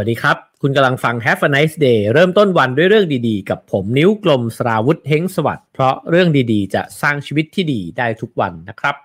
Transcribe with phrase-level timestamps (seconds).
[0.00, 8.96] สวัสดีครับ คุณกำลังฟัง Have a nice day เริ่มต้นวันด้วยเรื่องดีๆ กับผมนิ้วกลมสราวุธเฮงสวัสดิ์เพราะเรื่องดีๆ จะสร้างชีวิตที่ดีได้ทุกวันนะครับ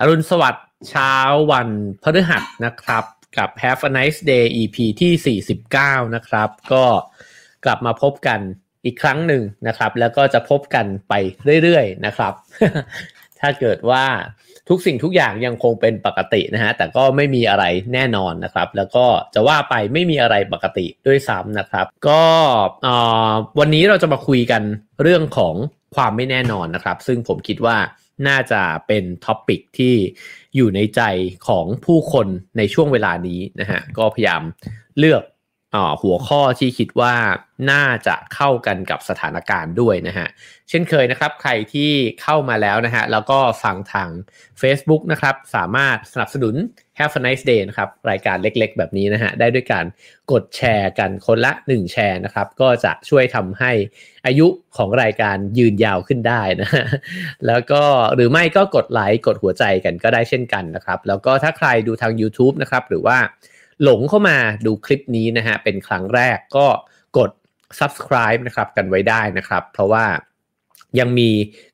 [0.00, 1.14] อรุณสวัสดิ์เช้า
[1.52, 1.68] วัน
[2.02, 3.04] พฤหัสนะครับ
[3.36, 5.38] กับ Have a nice day EP ที่
[5.76, 6.84] 49 นะครับ ก็
[7.64, 8.40] กลับมาพบกัน
[8.84, 11.12] อีกครั้งหนึ่งนะครับ แล้วก็จะพบกันไป
[11.62, 12.32] เรื่อยๆนะครับ
[13.40, 14.04] ถ้าเกิดว่า
[14.68, 17.64] ทุกสิ่งทุกอย่างยังคงเป็นปกตินะฮะแต่ก็ไม่มีอะไร
[17.94, 22.22] แน่นอนนะครับ แล้วก็จะว่าไปไม่มีอะไรปกติด้วยซ้ำนะครับ ก็
[23.58, 24.62] วันนี้เราจะมาคุยกัน
[25.02, 25.54] เรื่องของ
[25.96, 27.76] ความไม่แน่นอนนะครับ ซึ่งผมคิดว่า
[28.28, 29.94] น่าจะเป็นท็อปิกที่
[30.56, 31.02] อยู่ในใจ
[31.48, 32.26] ของผู้คน
[32.58, 34.42] ในช่วงเวลานี้นะฮะก็พยายาม
[34.98, 35.22] เลือก
[36.02, 37.14] หัวข้อที่คิดว่า
[37.70, 40.28] น่าจะเข้ากันกับสถานการณ์ด้วยนะฮะ
[40.68, 41.90] เช่นเคยนะครับ ใครที่
[42.22, 44.10] เข้ามาแล้วนะฮะ แล้วก็ฟังทาง
[44.60, 46.54] Facebook นะครับ สามารถสนับสนุน
[46.98, 49.84] Have a nice day นะครับ รายการเล็กๆ แบบนี้นะฮะ ได้ด้วยการ
[50.32, 53.72] กดแชร์กันคนละ 1 แชร์นะครับ ก็จะช่วยทำให้
[54.26, 56.84] อายุของรายการยืนยาวขึ้นได้นะฮะ
[57.46, 57.82] แล้วก็
[58.14, 63.18] หรือไม่ก็กดไลค์กดหัวใจกันก็ได้เช่นกันนะครับ แล้วก็ถ้าใครดูทาง YouTube นะครับ หรือว่า
[63.82, 64.36] หลงเข้ามา
[64.66, 66.66] ดูคลิปนี้นะฮะเป็นครั้งแรกก็
[67.18, 67.30] กด
[67.78, 70.04] subscribe นะครับกันไว้ได้นะครับ เพราะว่า
[70.98, 71.30] ยังมี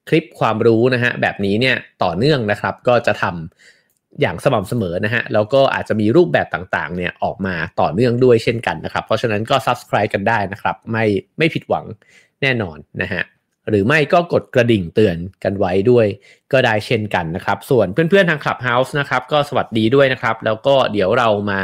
[0.08, 11.04] คลิปความรู้นะฮะแบบนี้เนี่ยต่อเนื่องนะครับ ก็จะทำอย่างสม่ำเสมอนะฮะแล้วก็อาจจะมีรูปแบบต่างๆเนี่ยออกมาต่อเนื่องด้วยเช่นกันนะครับ เพราะฉะนั้นก็ subscribe กันได้นะครับ ไม่
[11.38, 11.84] ไม่ผิดหวัง
[12.42, 13.22] แน่นอนนะฮะ
[13.68, 16.06] หรือไม่ก็กดกระดิ่งเตือนกันไว้ด้วย
[16.52, 21.60] ก็ได้เช่นกันนะครับ ส่วนเพื่อนๆทาง Clubhouse นะครับก็สวัสดีด้วยนะครับ แล้วก็เดี๋ยวเรามา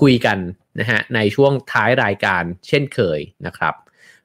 [0.00, 0.38] คุยกัน
[0.80, 3.74] นะฮะในช่วงท้ายรายการเช่นเคยนะครับ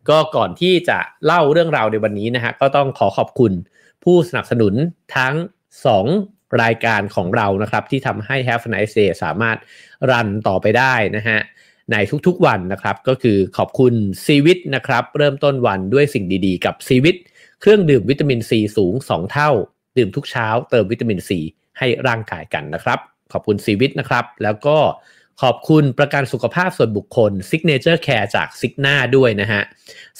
[0.10, 3.54] ก็ก่อนที่จะเล่าเรื่องราวในวันนี้นะฮะก็ต้องขอขอบคุณ
[4.04, 4.74] ผู้สนับสนุน
[5.16, 5.36] ทั้ง
[5.98, 9.58] 2 รายการของเรานะครับ ที่ทำให้ Have a nice day สามารถ
[10.12, 11.40] รันต่อไปได้นะฮะ
[11.92, 11.96] ใน
[12.28, 13.94] ทุกๆวันนะครับ ก็คือขอบคุณ
[14.26, 17.18] ซีวิตนะครับ เริ่มต้นวันด้วยสิ่งดีๆ กับซีวิต
[17.62, 19.52] เครื่องดื่มวิตามินซีสูง 2 เท่า
[19.98, 21.40] ดื่มทุกเช้าเติมวิตามินซี
[21.78, 23.00] ให้ร่างกายกันนะครับ
[23.34, 24.78] ขอบคุณซีวิตนะครับ แล้วก็
[25.42, 29.62] ขอบคุณประกันสุขภาพส่วนบุคคล Signature Care จากซิกนาด้วยนะฮะ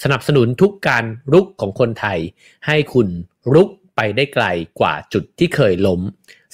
[0.02, 2.18] สนับสนุนทุกการรุกของคนไทย
[2.66, 3.08] ให้คุณ
[3.54, 4.46] รุกไปได้ไกล
[4.80, 6.00] กว่าจุดที่เคยล้ม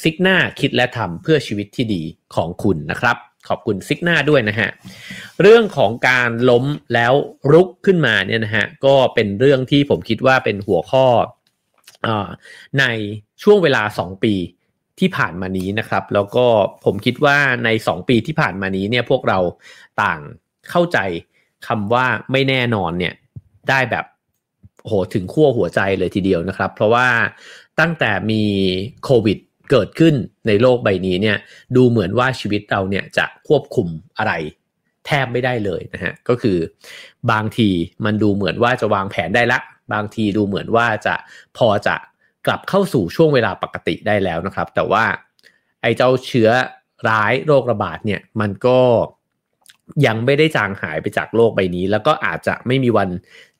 [0.02, 2.02] ซิกนาคิดและทำเพื่อชีวิตที่ดี
[2.34, 3.16] ของคุณนะครับ
[3.48, 4.68] ขอบคุณซิกหน้าด้วยนะฮะ
[5.42, 7.12] เรื่องของการล้มแล้ว
[7.52, 11.06] รุกขึ้นมาเนี่ยนะฮะก็เป็นเรื่องที่ผมคิดว่าเป็นหัวข้อ
[12.06, 12.08] อ
[12.78, 12.84] ใน
[13.42, 14.34] ช่วงเวลา 2 ปี
[15.00, 16.46] ที่ผ่านมานี้นะครับ แล้วก็
[16.84, 19.38] ผมคิดว่าใน 2 ปีที่ผ่านมานี้เนี่ยพวกเรา
[20.02, 20.20] ต่าง
[20.70, 20.98] เข้าใจ
[21.66, 23.14] คำว่าไม่แน่นอนเนี่ย
[23.68, 24.04] ได้แบบ
[24.86, 27.08] โหถึงขั้วหัวใจเลยทีเดียวนะครับ เพราะว่า
[27.80, 28.42] ตั้งแต่มี
[29.04, 29.38] โควิด
[29.70, 30.14] เกิดขึ้น
[30.46, 31.36] ในโลกใบนี้เนี่ย
[31.76, 33.88] ดูเหมือนว่าชีวิตเราเนี่ยจะควบคุม
[34.18, 34.32] อะไร
[35.06, 36.58] แทบไม่ได้เลยนะฮะก็คือ
[37.30, 37.68] บางที
[38.04, 39.58] มันดูเหมือนว่าจะวางแผนได้ละ
[39.92, 41.14] บางทีดูเหมือนว่าจะ
[41.58, 41.96] พอจะ
[42.46, 45.04] กลับเข้าสู่ช่วงเวลาปกติได้แล้วนะครับ แต่ว่า
[45.82, 46.50] ไอ้เจ้าเชื้อ
[47.08, 48.80] ร้ายโรคระบาดเนี่ยมันก็
[50.06, 53.08] ยังไม่ได้จางหายไปจากโลกใบนี้ แล้วก็อาจจะไม่มีวัน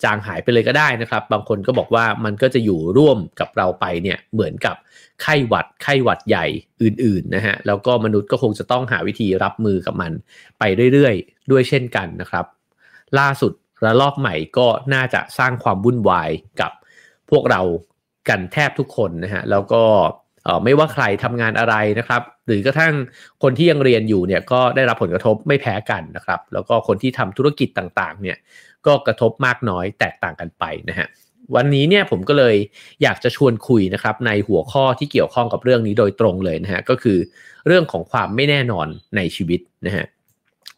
[0.05, 4.77] จางหายไปเลยก็ได้นะครับ บางคนก็บอกว่ามันก็จะอยู่ร่วมกับเราไปเนี่ยเหมือนกับ
[5.23, 6.47] ไข้หวัดไข้หวัดใหญ่
[6.83, 10.13] อื่นๆนะฮะแล้วก็มนุษย์ก็คงจะต้องหาวิธีรับมือกับมัน
[10.59, 10.63] ไป
[10.93, 12.47] เรื่อยๆ ด้วยเช่นกันนะครับ
[13.19, 13.53] ล่าสุด
[13.85, 16.31] ระลอกใหม่ก็น่าจะสร้างความวุ่นวาย
[16.61, 16.73] กับ
[17.31, 17.61] พวกเรา
[18.29, 19.83] กันแทบทุกคนนะฮะแล้วก็
[20.65, 22.95] ไม่ว่าใครทำงานอะไรนะครับ หรือกระทั่ง
[23.43, 28.37] คนที่ยังเรียนอยู่เนี่ยก็ได้รับผลกระทบไม่แพ้กันนะครับ แล้วก็คนที่ทำธุรกิจต่างๆ เนี่ย
[28.87, 31.07] ก็กระทบมากน้อยแตกต่างกันไปนะฮะ
[31.57, 32.57] วันนี้เนี่ยผมก็เลย
[33.03, 37.19] อยากจะชวนคุยนะครับในหัวข้อที่เกี่ยวข้องกับเรื่องนี้โดยตรงเลยนะฮะก็คือ
[37.67, 40.07] เรื่องของความไม่แน่นอนในชีวิตนะฮะ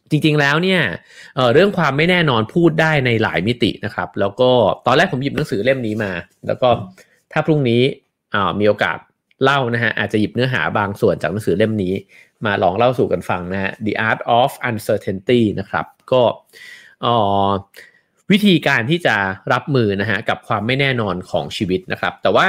[0.09, 0.81] จริงๆแล้วเนี่ย
[1.35, 4.49] เเรื่องความไม่แน่นอนพูดได้ในหลายมิตินะครับ แล้วก็
[4.85, 6.11] ตอนแรกผมหยิบหนังสือเล่มนี้มา
[6.47, 6.69] แล้วก็
[7.31, 7.81] ถ้าพรุ่งนี้
[8.59, 8.97] มีโอกาส
[9.43, 11.93] เล่านะฮะอาจจะหยิบเนื้อหาบางส่วนจากหนังสือเล่มนี้
[12.45, 16.21] มาลองเล่าสู่กันฟังนะฮะ The Art of Uncertainty นะครับ ก็
[18.31, 19.15] วิธีการที่จะ
[19.53, 22.47] รับมือนะฮะกับความไม่แน่นอนของชีวิตนะครับ แต่ว่า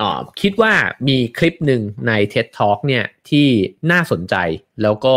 [0.00, 0.72] อ๋อคิดว่า
[1.08, 3.48] มีคลิปหนึ่งใน TED Talk เนี่ยที่
[3.90, 4.34] น่าสนใจ
[4.82, 5.14] แล้วก็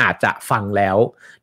[0.00, 0.96] อาจจะฟังแล้ว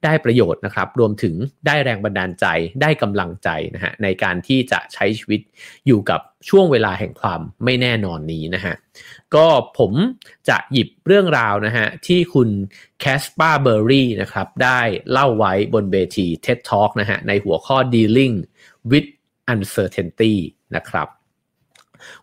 [0.04, 2.46] ได้ประโยชน์นะครับ รวมถึงได้แรงบันดาลใจ
[2.82, 5.42] ได้กำลังใจนะฮะในการที่จะใช้ชีวิต
[5.88, 8.76] อยู่กับช่วงเวลาแห่งความไม่แน่นอนนี้นะฮะ
[9.36, 9.48] ก็
[9.80, 9.92] ผม
[10.50, 12.50] จะหยิบเรื่องราวนะฮะที่คุณ
[13.00, 14.82] แคสปาเบอร์รี่นะครับได้
[15.12, 18.36] เล่าไว้บนเวที TED Talk นะฮะในหัวข้อ dealing
[18.92, 19.10] with
[19.54, 20.34] uncertainty
[20.76, 21.08] นะครับ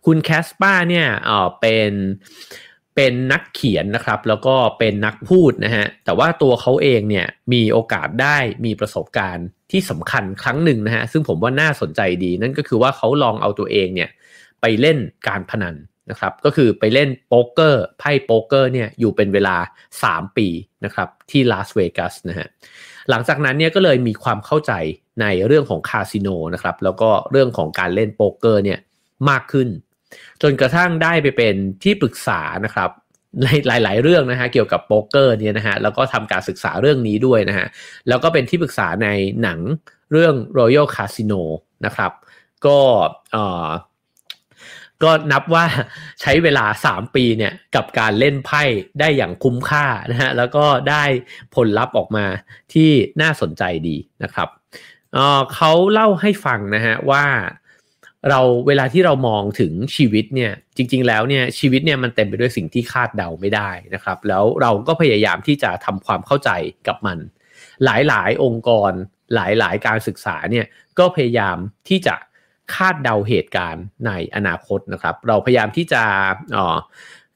[0.05, 1.91] คุณแคสปาเนี่ยเออเป็น
[2.95, 14.09] เป็นนักเขียนนะครับ แล้วก็เป็นนักพูดนะฮะแต่ว่าตัวเขาเองเนี่ยมีโอกาสได้มีประสบการณ์ที่สำคัญครั้งหนึ่งนะฮะซึ่งผมว่าน่าสนใจดีนั่นก็คือว่าเขาลองเอาตัวเองเนี่ย
[14.61, 14.97] ไปเล่น
[15.27, 15.75] การพนัน
[16.09, 19.55] นะครับก็คือไปเล่นโป๊กเกอร์ไพ่โป๊กเกอร์เนี่ยอยู่เป็นเวลา
[20.01, 20.47] 3 ปี
[20.85, 22.47] นะครับที่ลาสเวกัสนะฮะ
[23.09, 24.73] หลังจากนั้นเนี่ยก็เลยมีความเข้าใจ
[25.21, 28.79] ในเรื่องของคาสิโนนะครับแล้วก็เรื่องของการเล่นโป๊กเกอร์เนี่ย
[29.29, 29.67] มากขึ้น
[30.41, 32.89] จนกระทั่งได้ไปเป็นที่ปรึกษานะครับ
[33.43, 37.67] ในหลาย ๆ เรื่องนะฮะเกี่ยวกับโป๊กเกอร์เนี่ยนะฮะแล้วก็ทำการศึกษาเรื่องนี้ด้วยนะฮะ
[38.07, 39.07] แล้วก็เป็นที่ปรึกษาใน
[39.43, 39.59] หนัง
[40.11, 41.41] เรื่อง Royal Casino
[41.85, 42.11] นะครับ
[42.65, 42.79] ก็
[43.31, 43.69] เอ่อ
[45.03, 45.65] ก็นับว่า
[46.21, 48.63] ใช้เวลา 3 ปีเนี่ยกับการเล่นไพ่
[48.99, 51.03] ได้อย่างคุ้มค่านะฮะแล้วก็ได้
[51.55, 52.25] ผลลัพธ์ออกมา
[52.73, 52.89] ที่
[53.21, 54.49] น่าสนใจดีนะครับ
[55.13, 57.25] เเขาเล่าให้ฟังนะฮะว่า
[58.29, 66.49] เราเวลาที่เรามองถึงชีวิตเนี่ยจริง ๆ แล้วเนี่ยชีวิตเนี่ยมันเต็มไปด้วยสิ่งที่คาดเดาไม่ได้นะครับ แล้วเราก็พยายามที่จะทำความเข้าใจ
[66.87, 67.17] กับมัน
[67.85, 68.91] หลายๆ องค์กร
[69.35, 70.65] หลายๆ การศึกษาเนี่ย
[70.99, 71.57] ก็พยายาม
[71.89, 72.15] ที่จะ
[72.75, 76.03] คาดเดาเหตุการณ์ในอนาคตนะครับ เราพยายามที่จะ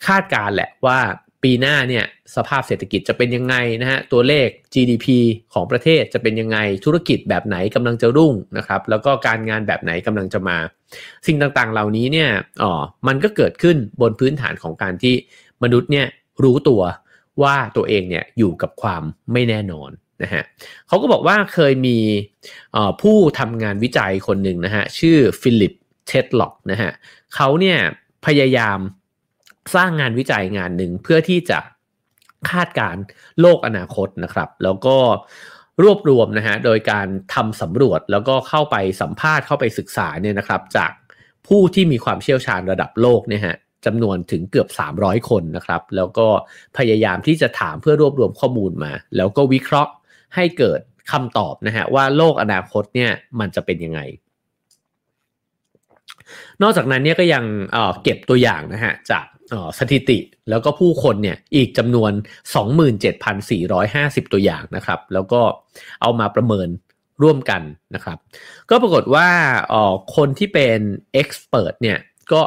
[0.08, 1.00] คาดการแหละว่า
[1.46, 2.06] ปีหน้าเนี่ย
[2.36, 5.08] สภาพเศรษฐกิจจะเป็นยังไงนะฮะตัวเลข GDP
[5.54, 10.58] ของประเทศจะเป็นยังไงธุรกิจแบบไหนกำลังจะรุ่งนะครับแล้วก็การงานแบบไหนกำลังจะมา
[11.28, 12.30] สิ่งต่างๆเหล่านี้เนี่ย
[12.64, 12.72] อ๋อ
[13.08, 15.16] มันก็เกิดขึ้นบนพื้นฐานของการที่
[15.64, 16.08] มนุษย์เนี่ย
[16.44, 16.82] รู้ตัว
[17.42, 19.04] ว่าตัวเองเนี่ยอยู่กับความ
[19.34, 19.90] ไม่แน่นอน
[20.24, 20.44] นะฮะ
[20.88, 21.98] เขาก็บอกว่าเคยมี
[23.02, 25.74] ผู้ทำงานวิจัยคนหนึ่งนะฮะชื่อฟิลิป
[26.08, 26.92] เทดล็อกนะฮะ
[27.36, 27.78] เขาเนี่ย
[28.26, 28.80] พยายาม
[29.76, 31.60] สร้างงานวิจัยงานหนึ่งเพื่อที่จะ
[32.52, 32.96] คาดการ
[33.42, 34.98] โลกอนาคตนะครับ แล้วก็
[35.84, 40.92] รวบรวมนะฮะโดยการทำสำรวจแล้วก็เข้าไปสัมภาษณ์เข้าไปศึกษาเนี่ยนะครับ จาก
[41.48, 44.68] ผู้ที่มีความเชี่ยวชาญระดับโลกเนี่ยฮะจำนวนถึงเกือบ
[45.00, 46.28] 300 คนนะครับ แล้วก็
[46.78, 49.92] พยายามที่จะถามเพื่อรวบรวมข้อมูลมา แล้วก็วิเคราะห์
[50.36, 50.80] ให้เกิด
[51.12, 54.00] คำตอบนะฮะว่าโลกอนาคตเนี่ยมันจะเป็นยังไง
[56.62, 59.26] นอกจากนั้นเนี่ยก็ยังเเก็บตัวอย่างนะฮะจาก
[59.80, 60.18] สถิติ
[60.50, 62.12] แล้วก็ผู้คนเนี่ยอีกจำนวน
[63.08, 65.42] 27,450 ตัวอย่างนะครับ แล้วก็
[66.02, 66.68] เอามาประเมิน
[67.24, 67.62] ร่วมกัน
[67.96, 68.18] นะครับ
[68.70, 69.28] ก็ปรากฏว่า
[70.16, 70.80] คนที่เป็น
[71.14, 71.98] เอ็กซ์เพรสเนี่ย
[72.32, 72.42] ก็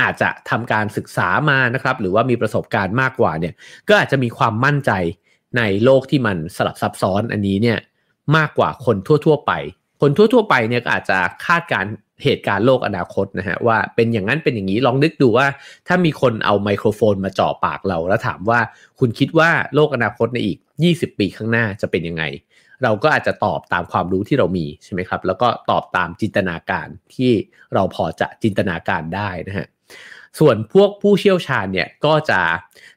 [0.00, 3.54] อาจจะทำการศึกษามานะครับ หรือว่ามีประสบการณ์มากกว่าเนี่ย
[3.88, 4.92] ก็อาจจะมีความมั่นใจ
[5.56, 7.78] ในโลกที่มันสลับซับซ้อนอันนี้เนี่ย
[8.36, 9.52] มากกว่าคนทั่ว ๆ ไป
[10.00, 11.84] คนทั่ว ๆ ไปเนี่ยก็อาจจะคาดการ
[12.24, 15.46] เหตุการณ์โลกอนาคตนะฮะว่าเป็นอย่างนั้นเป็นอย่างนี้ลองนึกดูว่า
[15.88, 18.60] ถ้ามีคนเอาไมโครโฟนมาจ่อปากเรา แล้วถามว่า
[18.98, 22.24] คุณคิดว่าโลกอนาคตในอีก 20 ปีข้างหน้าจะเป็นยังไง
[22.82, 27.32] เราก็อาจจะตอบตามความรู้ที่เรามีใช่ไหมครับ แล้วก็ตอบตามจินตนาการที่
[27.74, 29.66] เราพอจะจินตนาการได้นะฮะ
[30.38, 32.40] ส่วนพวกผู้เชี่ยวชาญเนี่ยก็จะ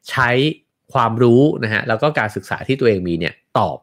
[0.09, 0.29] ใช้
[0.93, 3.77] ความรู้นะฮะแล้วก็การศึกษาที่ตัวเองมีเนี่ยตอบ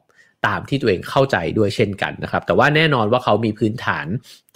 [0.47, 4.07] ตามที่ตัวเองเข้าใจด้วยเช่นกันนะครับ แต่ว่าแน่นอนว่าเขามีพื้นฐาน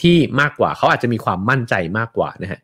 [0.03, 2.61] ที่มากกว่า เขาอาจจะมีความมั่นใจมากกว่านะฮะ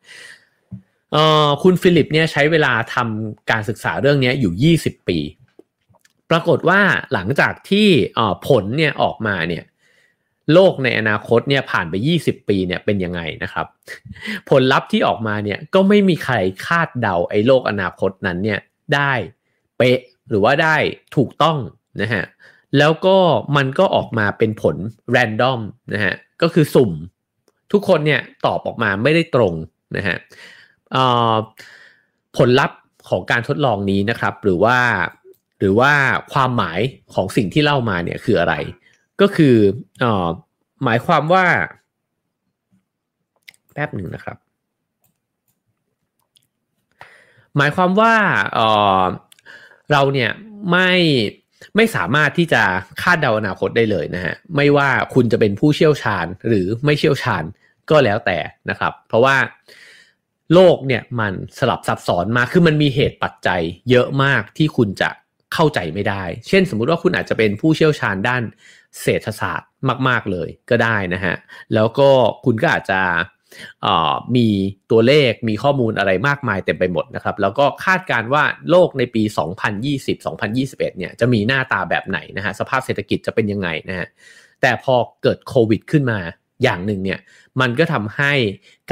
[1.62, 5.18] คุณฟิลิปเนี่ยใช้เวลาทำการศึกษาเรื่องนี้อยู่ 20 ปี
[6.30, 6.80] ปรากฏว่า
[7.12, 7.88] หลังจากที่
[8.46, 9.64] ผลเนี่ยออกมาเนี่ย
[10.52, 13.66] โลกในอนาคตเนี่ยผ่านไป 20 ปีเนี่ยเป็นยังไงนะครับ
[14.50, 16.34] ผลลัพธ์ที่ออกมาเนี่ยก็ไม่มีใคร
[16.66, 18.60] คาดเดาไอ้โลกอนาคตนั้นเนี่ย
[18.94, 19.12] ได้
[19.76, 19.98] เป๊ะ
[20.28, 20.76] หรือว่าได้
[21.16, 21.58] ถูกต้อง
[22.02, 22.24] นะฮะ
[22.78, 23.16] แล้วก็
[23.56, 24.76] มันก็ออกมาเป็นผล
[25.10, 25.60] แรนดอม
[25.94, 26.90] นะฮะก็คือสุ่ม
[27.72, 29.54] ทุกคนเนี่ยตอบออกมาไม่ได้ตรง
[29.96, 30.16] นะฮะ
[32.36, 34.78] ผลลัพธ์ของการทดลองนี้นะครับ หรือว่า
[35.58, 35.92] หรือว่า
[36.32, 36.80] ความหมาย
[37.14, 38.54] ของสิ่งที่เล่ามาเนี่ยคืออะไร
[39.20, 39.56] ก็คือ
[40.02, 40.04] อ
[40.84, 41.44] หมายความว่า
[43.72, 44.36] แป๊บหนึ่งนะครับ
[47.56, 48.14] หมายความว่า
[49.90, 50.30] เราเนี่ย
[50.70, 50.90] ไม่
[51.76, 52.62] ไม่สามารถที่จะ
[53.02, 57.44] คาดเดาอนาคตได้เลยนะฮะไม่ว่าคุณจะเป็นผู้เชี่ยวชาญหรือไม่เชี่ยวชาญ
[57.90, 58.38] ก็แล้วแต่
[58.70, 59.36] นะครับ เพราะว่า
[60.54, 65.10] โลกเนี่ยมันสลับซับซ้อนมาคือมันมีเหตุปัจจัยเยอะมากที่คุณจะ
[65.54, 68.42] เข้าใจไม่ได้ เช่น สมมุติว่าคุณอาจจะเป็นผู้เชี่ยวชาญด้าน
[69.02, 69.68] เศรษฐศาสตร์
[70.08, 71.34] มาก ๆเลยก็ได้นะฮะ
[71.74, 72.10] แล้วก็
[72.44, 73.00] คุณก็อาจจะ
[74.36, 74.48] มี
[74.90, 79.22] ตัวเลขมีข้อมูลอะไรมากมายเต็มไปหมดนะครับ แล้วก็คาดการว่าโลกในปี
[80.06, 84.08] 2020-2021 เนี่ยจะมีหน้าตาแบบไหนนะฮะสภาพเศรษฐกิจจะเป็นยังไงนะฮะ
[84.60, 86.18] แต่พอเกิดโควิดขึ้นมา
[86.62, 87.18] อย่างหนึ่งเนี่ย
[87.60, 88.32] มันก็ทำให้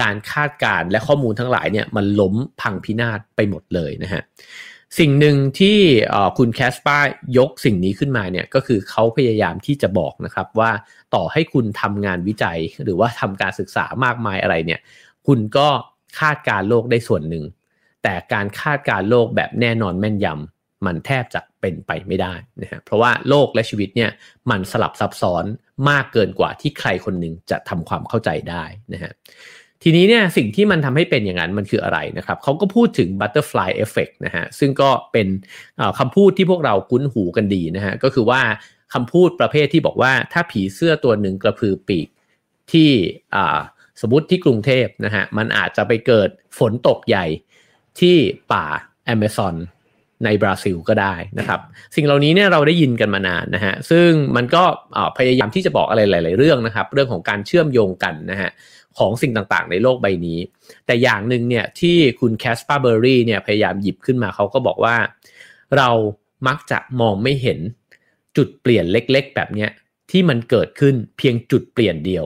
[0.01, 4.23] การคาดการและข้อมูลทั้งหลายเนี่ยมันล้มพังพินาศไปหมดเลยนะฮะ
[4.99, 5.79] สิ่งหนึ่งที่
[6.39, 6.99] คุณแคสปา
[7.39, 10.71] ยกสิ่งนี้ขึ้นมาเนี่ยก็คือเขาพยายามที่จะบอกนะครับว่า
[11.15, 14.81] ต่อให้คุณทำงานวิจัยหรือว่าทำการศึกษามากมายอะไรเนี่ย
[15.27, 15.69] คุณก็
[16.21, 17.45] คาดการโลกได้ส่วนหนึ่ง
[18.03, 24.11] แต่การคาดการโลกแบบแน่นอนแม่นยำมันแทบจะเป็นไปไม่ได้นะฮะเพราะว่าโลกและชีวิตเนี่ย
[24.51, 25.45] มันสลับซับซ้อน
[25.91, 29.13] มากเกินกว่าที่ใครคนหนึ่งจะทำความเข้าใจได้นะฮะ
[29.83, 35.29] ทีนี้เนี่ยสิ่งที่มันทำให้เป็นอย่างนั้นมันคืออะไรนะครับเขาก็พูดถึง butterfly effect นะฮะซึ่งก็เป็น
[35.99, 38.41] คำพูดที่พวกเราคุ้นหูกันดีนะฮะก็คือว่า
[38.95, 42.09] คำพูดประเภทที่บอกว่าถ้าผีเสื้อตัวหนึ่งกระพือปีก
[42.73, 42.91] ที่
[44.01, 47.27] สมมติที่กรุงเทพนะฮะมันอาจจะไปเกิดฝนตกใหญ่
[48.01, 48.17] ที่
[48.53, 48.65] ป่า
[49.05, 49.57] แอมะซอน
[50.25, 51.61] ในบราซิลก็ได้นะครับ
[51.97, 54.63] สิ่งเหล่านี้เนี่ยเราได้ยินกันมานานนะฮะซึ่งมันก็
[55.19, 58.51] พยายามที่จะบอกอะไรหลาย ๆ เรื่องนะครับ เรื่องของการเชื่อมโยงกันนะฮะ
[58.99, 60.39] ของสิ่งต่างๆ ในโลกใบนี้
[60.87, 64.97] แต่อย่างหนึ่งเนี่ยที่คุณแคสปาเบอรี่เนี่ยพยายามหยิบขึ้นมาเขาก็บอกว่า
[65.77, 65.91] เรา
[66.49, 67.59] มักจะมองไม่เห็น
[68.37, 69.71] จุดเปลี่ยนเล็กๆ แบบเนี้ย
[70.11, 72.25] ที่มันเกิดขึ้นเพียงจุดเปลี่ยนเดียว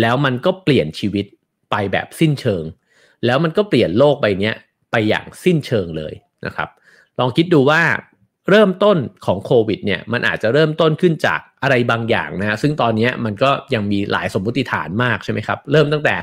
[0.00, 1.26] แล้วมันก็เปลี่ยนชีวิต
[1.70, 2.64] ไปแบบสิ้นเชิง
[3.26, 4.52] แล้วมันก็เปลี่ยนโลกใบนี้
[4.90, 6.14] ไปอย่างสิ้นเชิงเลย
[6.46, 6.68] นะครับ
[7.18, 7.82] ลองคิดดูว่า
[8.50, 16.14] เริ่มต้นของโควิดเนี่ยมันอาจจะเริ่มต้นขึ้นจากอะไรบางอย่างนะฮะซึ่งตอนนี้มันก็ยังมีหลายสมมติฐานมากใช่ไหมครับ เริ่มตั้งแต่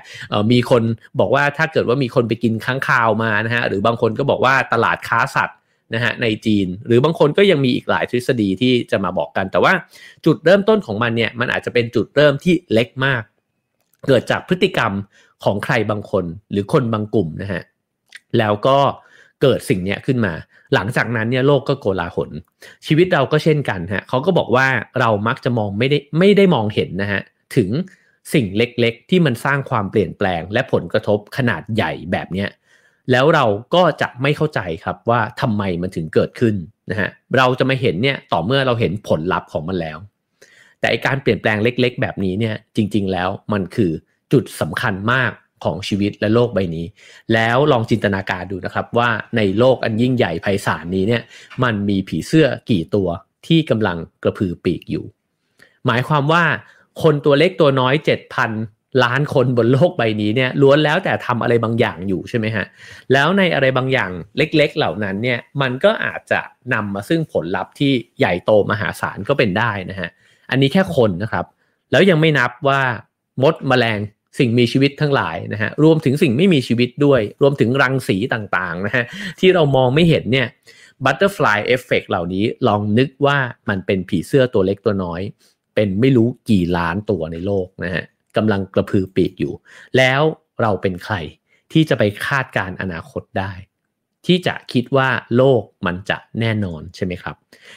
[0.51, 0.83] มีคน
[1.19, 5.57] บอกว่าถ้าเกิดว่ามีคนไปกินค้างคาวมานะฮะหรือบางคนก็บอกว่าตลาดค้าสัตว์
[5.93, 9.73] นะฮะในจีน หรือบางคนก็ยังมีอีกหลายทฤษฎีที่จะมาบอกกัน แต่ว่า
[10.25, 13.21] จุดเริ่มต้นของมันเนี่ยมันอาจจะเป็นจุดเริ่มที่เล็กมาก
[14.07, 14.91] เกิดจากพฤติกรรม
[15.43, 17.61] ของใครบางคนหรือคนบางกลุ่มนะฮะ
[18.37, 18.77] แล้วก็
[19.41, 20.33] เกิดสิ่งนี้ขึ้นมา
[20.73, 22.29] หลังจากนั้นเนี่ยโลกก็โกลาหล
[22.85, 24.67] ชีวิตเราก็เช่นกันฮะเขาก็บอกว่า
[24.99, 27.21] เรามักจะมองไม่ได้ไม่ได้มองเห็นนะฮะ
[27.55, 27.69] ถึง
[28.33, 32.49] สิ่งเล็กๆ ที่มันสร้างความเปลี่ยนแปลง และผลกระทบขนาดใหญ่แบบเนี้ย
[33.11, 36.55] แล้วเราก็จะไม่เข้าใจครับว่าทำไมมันถึงเกิดขึ้น
[36.91, 39.97] นะฮะเราจะมาเห็นเนี่ยต่อเมื่อเราเห็นผลลัพธ์ของมันแล้ว
[40.79, 43.91] แต่การเปลี่ยนแปลงเล็ก ๆ แบบนี้เนี่ยจริง ๆ แล้วมันคือ
[44.33, 45.31] จุดสำคัญมาก
[45.63, 46.85] ของชีวิตและโลกใบนี้
[47.33, 51.21] แล้วลองจินตนาการดูนะครับว่าในโลกอันยิ่งใหญ่ไพศาลนี้เนี่ย
[51.63, 53.07] มันมีผีเสื้อกี่ตัว
[53.47, 55.05] ที่กำลังกระพือปีกอยู่
[55.85, 56.43] หมายความว่า
[57.03, 58.51] คนตัวเล็กตัวน้อยเจ็ดพัน
[59.03, 62.65] ล้านคนบนโลกใบนี้เนี่ยล้วนแล้วแต่ทำอะไรบางอย่างอยู่ใช่ไหมฮะ
[63.13, 66.39] แล้วในอะไรบางอย่างเล็ก ๆ เหล่านั้นเนี่ยมันก็อาจจะ
[66.73, 70.09] นำมาซึ่งผลลัพธ์ที่ใหญ่โตมหาศาลก็เป็นได้นะฮะ
[70.49, 71.45] อันนี้แค่คนนะครับ
[71.91, 72.81] แล้วยังไม่นับว่า
[73.41, 73.99] มดแมลง
[74.39, 79.05] สิ่งมีชีวิตทั้งหลายนะฮะรวมถึงสิ่งไม่มีชีวิตด้วย รวมถึงรังสีต่างๆนะฮะ
[79.39, 80.47] ที่เรามองไม่เห็นเนี่ย
[81.05, 83.37] butterfly effect เหล่านี้ลองนึกว่า
[83.69, 85.21] มันเป็นผีเสื้อตัวเล็กตัวน้อย
[85.75, 88.03] เป็นไม่รู้กี่ล้านตัวในโลกนะฮะ
[88.37, 89.53] กำลังกระพือปีกอยู่
[89.97, 90.21] แล้ว
[90.61, 91.15] เราเป็นใคร
[91.73, 93.51] ที่จะไปคาดการณ์อนาคตได้
[94.25, 97.35] ที่จะคิดว่าโลกมันจะแน่นอนใช่ไหมครับ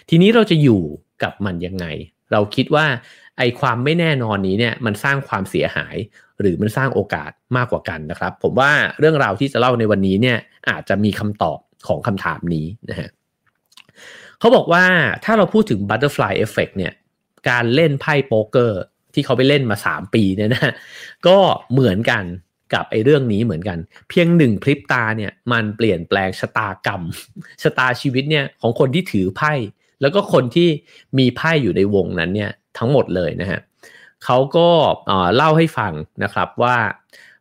[0.09, 0.83] ทีนี้เราจะอยู่
[1.23, 1.87] กับมันยังไง
[2.33, 2.87] เราคิดว่า
[3.39, 5.97] ไอความไม่แน่นอนนี้เนี่ยมันสร้างความเสียหาย
[6.41, 10.39] หรือมันสร้างโอกาสมากกว่ากันนะครับ ผมว่าเรื่องราวที่จะเล่าในวันนี้เนี่ย
[10.71, 13.09] อาจจะมีคำตอบของคำถามนี้นะฮะ
[14.39, 14.85] เขาบอกว่า
[15.25, 16.93] ถ้าเราพูดถึง butterfly effect เนี่ย
[17.49, 18.83] การเล่นไพ่โป๊กเกอร์
[19.15, 20.73] ที่เขาไปเล่นมา 3 ปีเนี่ยนะ
[21.27, 21.39] ก็
[21.73, 22.25] เหมือนกัน
[22.75, 23.79] กับไอ้เรื่องนี้เหมือนกัน
[24.09, 27.03] เพียงหนึ่งพลิบตาเนี่ยมันเปลี่ยนแปลงชะตากรรม
[27.63, 29.53] ชะตาชีวิตเนี่ยของคนที่ถือไพ่
[30.01, 30.69] แล้วก็คนที่
[31.19, 33.61] มีไพ่อยู่ในวงนั้นเนี่ยทั้งหมดเลยนะฮะ
[34.25, 34.69] เขาก็
[35.37, 35.93] เล่าให้ฟัง
[36.25, 36.77] นะครับว่า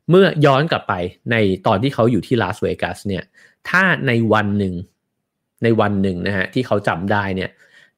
[0.10, 0.94] เมื่อย้อนกลับไป
[1.32, 1.36] ใน
[1.68, 3.24] ตอนที่เขาอยู่ที่ลาสเวกัสเนี่ย
[3.70, 4.74] ถ้าในวันหนึ่ง
[5.64, 7.50] ในวันหนึ่งนะฮะที่เขาจำได้เนี่ย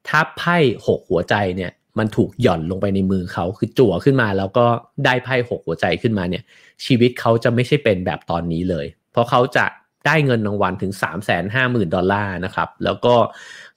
[0.08, 0.58] ถ้าไพ่
[0.88, 4.66] หกหัวใจเนี่ยมันถูกหย่อนลงไปในมือเขาคือจั่วขึ้นมาแล้วก็
[5.06, 6.44] ได้ไพ่หกหัวใจขึ้นมาเนี่ย
[6.86, 9.66] ชีวิตเขาจะไม่ใช่เป็นแบบตอนนี้เลย เพราะเขาจะ
[10.06, 11.40] ได้เงินรางวัลถึง 3 5 0 0
[11.74, 13.16] 0 0 ดอลลาร์นะครับ แล้วก็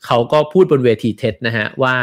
[0.07, 1.95] เขาก็พูดบนเวทีเท็ดนะฮะว่า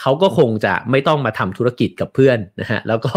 [0.00, 3.16] เขาก็คงจะไม่ต้องมาทำธุรกิจกับเพื่อนนะฮะแล้วก็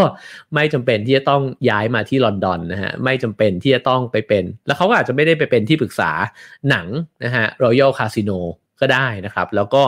[0.56, 6.12] ไม่จำเป็นที่จะต้องย้ายมาที่ลอนดอนนะฮะไม่จำเป็นที่จะต้องไปเป็น แล้วเขาก็อาจจะไม่ได้ไปเป็นที่ปรึกษา
[6.70, 6.88] หนัง
[7.24, 8.32] นะฮะรอยัลคาสิโน
[8.82, 9.84] ก็ได้นะครับ แล้วก็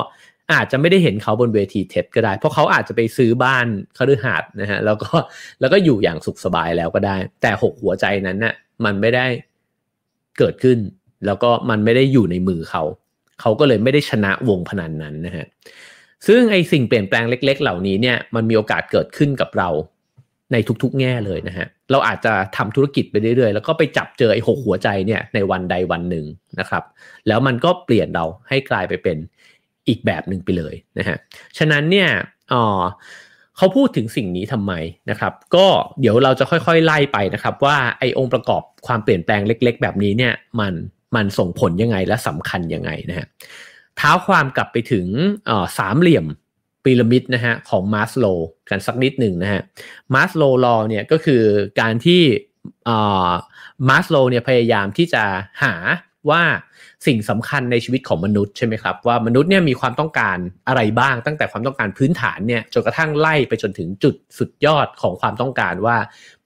[0.54, 5.12] อาจจะไม่ได้เห็นเขาบนเวทีเท็ดก็ได้ เพราะเขาอาจจะไปซื้อบ้านคฤหาสน์นะฮะแล้วก็
[5.60, 8.54] แล้วก็อยู่อย่างสุขสบายแล้วก็ได้ แต่หกหัวใจนั้นนะ่ะ
[8.86, 9.26] มันไม่ได้
[10.38, 10.78] เกิดขึ้น
[11.26, 12.84] แล้วก็มันไม่ได้อยู่ในมือเขา
[13.42, 15.46] เขาก็เลยไม่ได้ชนะวงพนันนั้นนะฮะ
[16.28, 19.70] ซึ่งไอสิ่งเปลี่ยนแปลงเล็ก ๆ เหล่านี้เนี่ยมันมีโอกาสเกิดขึ้นกับเรา
[20.52, 26.26] ในทุกๆ แง่เลยนะฮะ เราอาจจะทำธุรกิจไปเรื่อยๆ แล้วก็ไปจับเจอไอ้หกหัวใจเนี่ยในวันใดวันหนึ่ง
[26.60, 26.84] นะครับ
[27.28, 29.18] แล้วมันก็เปลี่ยนเราให้กลายไปเป็น
[29.88, 31.18] อีกแบบหนึ่งไปเลยนะฮะ
[31.58, 32.10] ฉะนั้นเนี่ย
[32.54, 32.64] อ๋อ
[33.58, 34.74] เขาพูดถึงสิ่งนี้ทำไม
[35.10, 35.66] นะครับ ก็
[36.00, 40.74] เดี๋ยวเราจะค่อยๆ ไล่ไปนะครับ ว่าไอ้องค์ประกอบความเปลี่ยนแปลงเล็ก ๆ แบบนี้เนี่ยมัน
[41.16, 43.28] มันส่งผลยังไงและสำคัญยังไงนะฮะ
[44.00, 45.08] ท้าความกลับไปถึง
[45.78, 46.26] สามเหลี่ยม
[46.84, 48.26] พีระมิดนะฮะของมาสโล
[48.70, 49.62] กันสักนิดหนึ่งนะฮะ
[50.14, 51.44] มาสโลลอเนี่ยก็คือ
[51.82, 52.22] การที่
[53.88, 55.24] มาสโลเนี่ยพยายามที่จะ
[55.64, 55.74] หา
[56.30, 56.44] ว่า
[57.06, 60.38] สิ่งสำคัญในชีวิตของมนุษย์ใช่ไหมครับว่ามนุษย์เนี่ยมีความต้องการ
[60.68, 65.98] อะไรบ้าง ตั้งแต่ความต้องการพื้นฐานเนี่ยจนกระทั่งไล่ไปจนถึงจุดสุดยอดของความต้องการว่า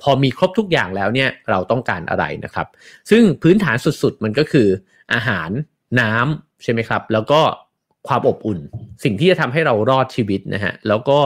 [0.02, 2.68] พอมีครบทุกอย่างแล้วเนี่ยเราต้องการอะไรนะครับ
[3.10, 4.68] ซึ่งพื้นฐานสุดๆมันก็คือ
[5.14, 5.50] อาหาร
[6.00, 7.42] น้ำ ใช่ไหมครับ แล้วก็
[8.08, 8.60] ความอบอุ่น
[9.04, 11.18] สิ่งที่จะทำให้เรารอดชีวิตนะฮะแล้วก็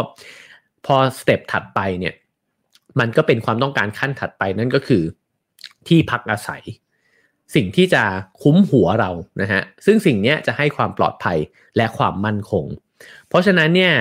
[0.86, 2.14] พอสเต็ปถัดไปเนี่ย
[3.00, 5.04] มันก็เป็นความต้องการขั้นถัดไปนั่นก็คือ
[5.88, 6.64] ที่พักอาศัย
[7.56, 8.04] สิ่งที่จะ
[8.42, 9.12] คุ้มหัวเรา
[9.42, 11.38] นะฮะซึ่งสิ่งนี้จะให้ความปลอดภัย
[11.78, 12.66] และความมั่นคง
[13.30, 13.94] เพราะฉะนั้นเนี่ย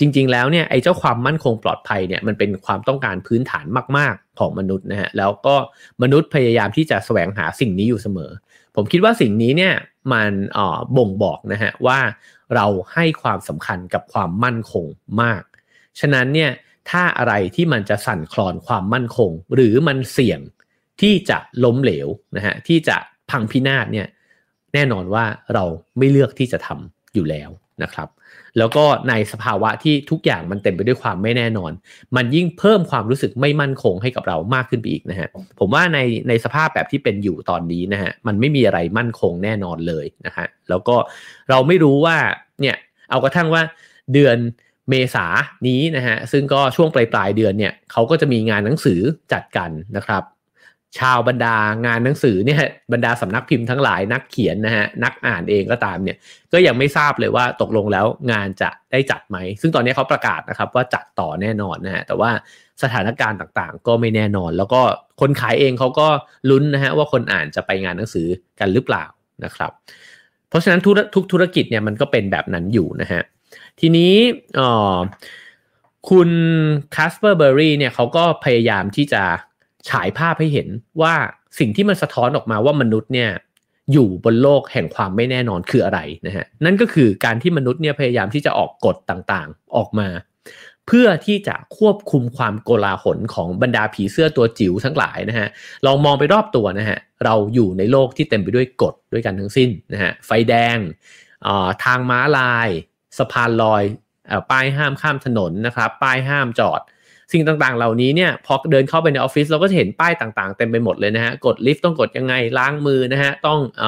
[0.00, 3.66] จริง ๆ แล้วเนี่ยไอ้เจ้าความมั่นคงปลอดภัยเนี่ยมันเป็นความต้องการพื้นฐาน
[3.96, 5.54] มาก ๆของมนุษย์นะฮะแล้วก็
[6.02, 8.30] มนุษย์พยายามที่จะแสวงหาสิ่งนี้อยู่เสมอ
[8.76, 9.74] ผมคิดว่าสิ่งนี้เนี่ย
[10.12, 10.32] มัน
[10.96, 12.00] บ่งบอกนะฮะว่า
[12.54, 14.84] เราให้ความสำคัญกับความมั่นคง
[15.22, 15.42] มาก
[16.00, 16.50] ฉะนั้นเนี่ย
[16.90, 20.40] ถ้าอะไรที่มันจะสั่นคลอนความมั่นคง หรือมันเสี่ยง
[21.00, 22.96] ที่จะล้มเหลวนะฮะที่จะ
[23.30, 24.06] พังพินาศเนี่ย
[24.74, 25.64] แน่นอนว่าเรา
[25.98, 27.50] ไม่เลือกที่จะทำอยู่แล้ว
[27.82, 28.08] นะครับ
[28.58, 31.72] แล้วก็ในสภาวะที่ทุกอย่างมันเต็มไปด้วยความไม่แน่นอน
[32.16, 35.98] มันยิ่งเพิ่มความรู้สึกไม่มั่นคงให้กับเรามากขึ้นไปอีกนะฮะผมว่าใน
[36.28, 40.96] ในสภาพแบบที่เป็นอยู่ตอนนี้นะฮะมันไม่มีอะไรมั่นคงแน่นอนเลยนะฮะแล้วก็
[41.50, 42.16] เราไม่รู้ว่า
[42.60, 42.76] เนี่ย
[43.10, 43.62] เอากระทั่งว่า
[44.12, 44.36] เดือน
[44.90, 45.26] เมษา
[45.68, 49.00] นี้นะฮะซึ่งก็ช่วงปลายปลายเดือนเนี่ยเขาก็จะมีงานหนังสือ
[49.32, 50.22] จัดกันนะครับ
[50.98, 52.58] ชาวบรรดางานหนังสือเนี่ย
[52.92, 56.16] บรรดาสำนักพิมพ์ทั้งหลายนักเขียนนะฮะนักอ่านเองก็ตามเนี่ย
[56.52, 62.30] ก็ยังไม่ทราบเลยว่าตกลงแล้วงานจะได้จัดไหม ซึ่งตอนนี้เขาประกาศนะครับว่าจัดต่อแน่นอนนะฮะแต่ว่า
[62.82, 64.80] สถานการณ์ต่างๆ ก็ไม่แน่นอน แล้วก็
[65.20, 66.08] คนขายเองเขาก็
[66.50, 68.26] ลุ้นนะฮะว่าคนอ่านจะไปงานหนังสือ
[68.60, 69.04] กันหรือเปล่า
[69.44, 69.70] นะครับ
[70.48, 70.80] เพราะฉะนั้น
[71.14, 73.22] ทุกธุรกิจเนี่ยมันก็เป็นแบบนั้นอยู่นะฮะ
[73.80, 74.14] ทีนี้
[76.10, 76.30] คุณ
[76.94, 79.22] คาสเปอร์เบอร์รี่เนี่ยเขาก็พยายามที่จะ
[79.90, 80.68] ฉายภาพให้เห็น
[81.02, 81.14] ว่า
[81.58, 83.30] สิ่งที่มันสะท้อนออกมาว่ามนุษย์เนี่ย
[83.92, 90.08] อยู่บนโลกแห่งความไม่แน่นอนคืออะไรนะฮะนั่นก็คือการที่มนุษย์เนี่ยพยายามที่จะออกกฎต่างๆออกมา
[90.86, 95.48] เพื่อที่จะควบคุมความโกลาหลของบรรดาผีเสื้อตัวจิ๋วทั้งหลายนะฮะ
[95.86, 100.76] ลองมองไปรอบตัวนะฮะเราอยู่ในโลกที่เต็มไปด้วยกฎด้วยกันทั้งสิ้นนะฮะไฟแดง
[101.84, 102.68] ทางม้าลาย
[103.18, 103.82] สะพานลอย
[104.50, 106.80] ป้ายห้ามข้ามถนนนะครับ ป้ายห้ามจอด
[107.32, 113.84] สิ่งต่างๆ เหล่านี้เนี่ยพอเดินเข้าไปในออฟฟิศเราก็จะเห็นป้ายต่างๆ เต็มไปหมดเลยนะฮะกดลิฟต์ต้องกดยังไงล้างมือนะฮะต้องอ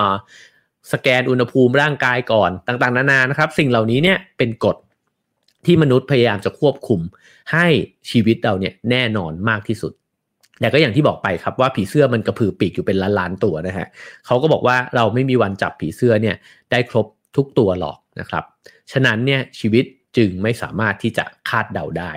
[0.93, 4.77] สแกนอุณหภูมิร่างกายก่อนต่างๆ นานานะครับ สิ่งเหล่านี้เนี่ยเป็นกฎ
[5.67, 7.01] ที่มนุษย์พยายามจะควบคุม
[7.53, 7.67] ให้
[8.11, 9.93] ชีวิตเราเนี่ยแน่นอนมากที่สุด
[10.61, 13.87] แต่ก็อย่างที่บอกไปครับว่าผีเสื้อมันกระพือปีกอยู่เป็นล้านๆตัวนะฮะ
[14.27, 16.37] เขาก็บอกว่าเราไม่มีวันจับผีเสื้อเนี่ย
[16.71, 18.45] ได้ครบทุกตัวหรอกนะครับ
[18.93, 19.85] ฉะนั้นเนี่ยชีวิต
[20.17, 22.11] จึงไม่สามารถที่จะคาดเดาได้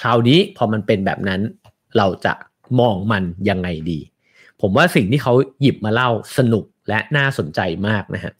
[0.00, 1.40] คราวนี้พอมันเป็นแบบนั้น
[1.98, 2.34] เราจะ
[2.80, 4.00] มองมันยังไงดี
[4.60, 8.32] ผมว่าสิ่งที่เขาหยิบมาเล่าสนุกและน่าสนใจมากนะฮะ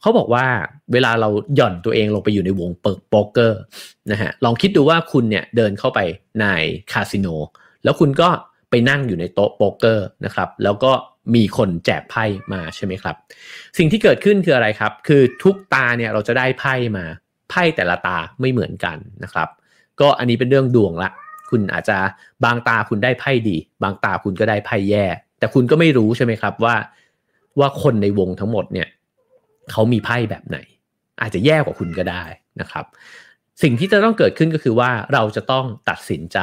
[0.00, 0.46] เขาบอกว่า
[0.92, 3.60] เวลาเราหย่อนตัวเองลงไปอยู่ในวงเปิกโป๊กเกอร์
[4.10, 6.00] นะฮะลองคิดดูว่าคุณเนี่ยเดินเข้าไป
[6.40, 6.46] ใน
[6.92, 7.26] คาสิโน
[7.84, 8.28] แล้วคุณก็
[8.70, 10.92] ไปนั่งอยู่ในโต๊ะโป๊กเกอร์นะครับแล้วก็
[11.34, 13.16] มีคนแจกไพ่มาใช่ไหมครับ
[13.78, 17.04] สิ่งที่เกิดขึ้นคืออะไรครับ คือทุกตาเนี่ยเราจะได้ไพ่มา
[17.50, 19.48] ไพ่แต่ละตาไม่เหมือนกันนะครับ
[20.00, 21.10] ก็อันนี้เป็นเรื่องดวงละ
[21.50, 21.98] คุณอาจจะ
[22.44, 25.04] บางตาคุณได้ไพ่ดี บางตาคุณก็ได้ไพ่แย่
[25.38, 26.74] แต่คุณก็ไม่รู้ใช่ไหมครับว่า
[27.58, 28.88] ว่าคนในวงทั้งหมดเนี่ย
[29.70, 30.58] เขามีไพ่แบบไหน
[31.20, 32.24] อาจจะแย่กว่าคุณก็ได้
[32.60, 32.84] นะครับ
[33.62, 36.38] สิ่งที่จะต้องเกิดขึ้นก็คือว่าเราจะต้องตัดสินใจ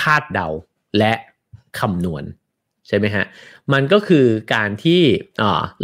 [0.00, 0.48] คาดเดา
[0.98, 1.12] และ
[1.78, 2.24] คำนวณ
[2.88, 3.24] ใช่ไหมฮะ
[3.72, 5.02] มันก็คือการที่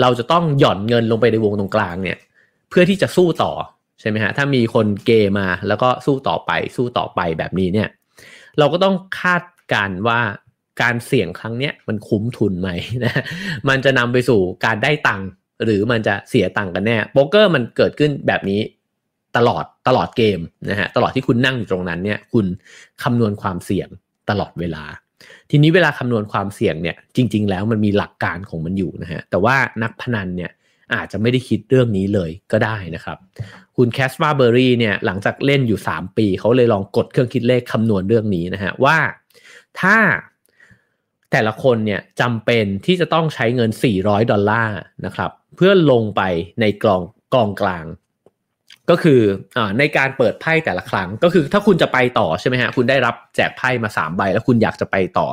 [0.00, 2.18] เราจะต้องหย่อนเงินลงไปในวงตรงกลางเนี่ย
[2.70, 3.52] เพื่อที่จะสู้ต่อ
[4.04, 7.88] ช่ไหมฮะถ้ามีคนเกมาแล้วก็สู้ต่อไปสู้ต่อไปแบบนี้เนี่ย
[8.58, 10.20] เราก็ต้องคาดการว่า
[10.82, 12.70] การเสี่ยงครั้งเนี้ยมันคุ้มทุนไหม
[13.04, 13.22] นะ
[13.68, 15.28] มันจะนำไปสู่การได้ตังค์
[15.64, 18.60] หรือมันจะเสียตังค์กันแน่โป๊กเกอร์มันเกิดขึ้นแบบนี้
[19.36, 20.38] ตลอดตลอดเกม
[20.70, 22.46] นะฮะตลอดที่คุณนั่งอยู่ตรงนั้นเนี่ยคุณ
[23.02, 23.88] คำนวณความเสี่ยง
[24.30, 24.84] ตลอดเวลา
[25.50, 30.50] ทีนี้เวลาคำนวณความเสี่ยงเนี่ยจริง ๆ แล้วมันมีหลักการของมันอยู่นะฮะแต่ว่านักพนันเนี่ย
[30.94, 33.18] อาจจะไม่ได้คิดเรื่องนี้เลยก็ได้นะครับ
[33.76, 38.98] คุณแคสฟาเบอรี่เนี่ยหลังจากเล่นอยู่ 3 ปีเขาเลยลองกดเครื่องคิดเลขคำนวณเรื่องนี้นะฮะว่า
[39.80, 39.96] ถ้า
[41.32, 43.70] แต่ละคนเนี่ยจำเป็นที่จะต้องใช้เงิน
[44.00, 46.22] 400 ดอลลาร์นะครับ เพื่อลงไป
[46.60, 47.02] ในกอง
[47.34, 47.86] กองกลาง
[48.90, 49.20] ก็คือ
[49.56, 55.28] อในการเปิดไพ่แต่ละครั้ง ก็คือถ้าคุณจะไปต่อใช่ไหมฮะคุณได้รับแจกไพ่มาสามใบ แล้วคุณอยากจะไปต่อ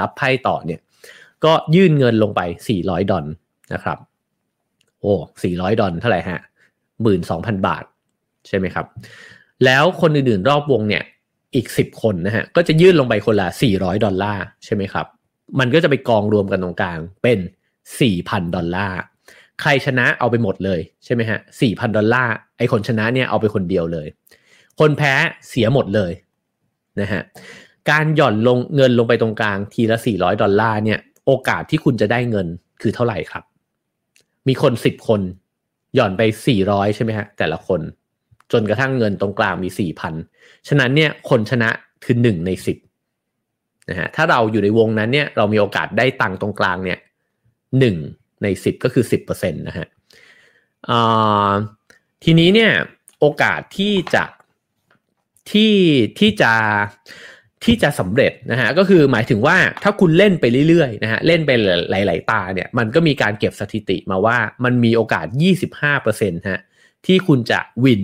[0.00, 0.80] รับไพ่ต่อเนี่ย
[1.44, 3.24] ก็ยื่นเงินลงไปสี่ร้อยดอล
[3.72, 3.98] นะครับ
[5.04, 6.40] โอ้สี่ร้อยดอลเท่าไหร่ฮะ
[7.02, 7.84] หมื่นสองพันบาท
[8.48, 8.86] ใช่ไหมครับ
[9.64, 11.04] แล้วคนอื่นๆรอบวงเนี่ย
[11.54, 15.06] อีกสิบคนนะฮะ ก็จะยื่นลงไปคนละสี่ร้อยดอลลาร์ใช่ไหมครับ
[15.58, 17.38] มันก็จะไปกองรวมกันตรงกลางเป็น
[18.00, 18.98] สี่พันดอลลาร์
[19.60, 24.06] ใครชนะเอาไปหมดเลยใช่ไหมฮะสี่พันดอลลาร์ไอคนชนะเนี่ยเอาไปคนเดียวเลย
[24.80, 25.14] คนแพ้
[25.48, 26.12] เสียหมดเลย
[27.00, 27.22] นะฮะ
[27.90, 32.46] การหย่อนลงเงินลงไปตรงกลางทีละสี่ร้อยดอลลาร์เนี่ย โอกาสที่คุณจะได้เงิน
[32.80, 33.44] คือเท่าไหร่ครับ
[34.48, 35.20] มีคนสิบคน
[35.94, 37.80] หย่อนไปสี่ร้อยใช่ไหมฮะ แต่ละคน
[38.52, 40.14] จนกระทั่งเงินตรงกลางมีสี่พัน
[40.68, 41.70] ฉะนั้นเนี่ยคนชนะ
[42.04, 42.78] คือหนึ่งในสิบ
[43.90, 46.98] นะฮะถ้าเราอยู่ในวงนั้นเนี่ยเรามีโอกาสได้ตังค์ตรงกลางเนี่ย
[47.78, 47.96] หนึ่ง
[48.42, 49.86] ในสิบก็คือสิบเปอร์เซ็นต์นะฮะ
[52.24, 52.72] ทีนี้เนี่ย
[53.20, 54.24] โอกาสที่จะ
[55.50, 55.74] ที่
[56.18, 56.52] ที่จะ
[57.64, 61.50] ที่จะสำเร็จนะฮะก็คือหมายถึงว่าถ้าคุณเล่นไปเรื่อยๆนะฮะเล่นไป
[61.90, 65.26] หลาย ๆ ตาเนี่ยมันก็มีการเก็บสถิติมาว่ามันมีโอกาส
[65.88, 66.60] 25%ฮะ
[67.06, 68.02] ที่คุณจะวิน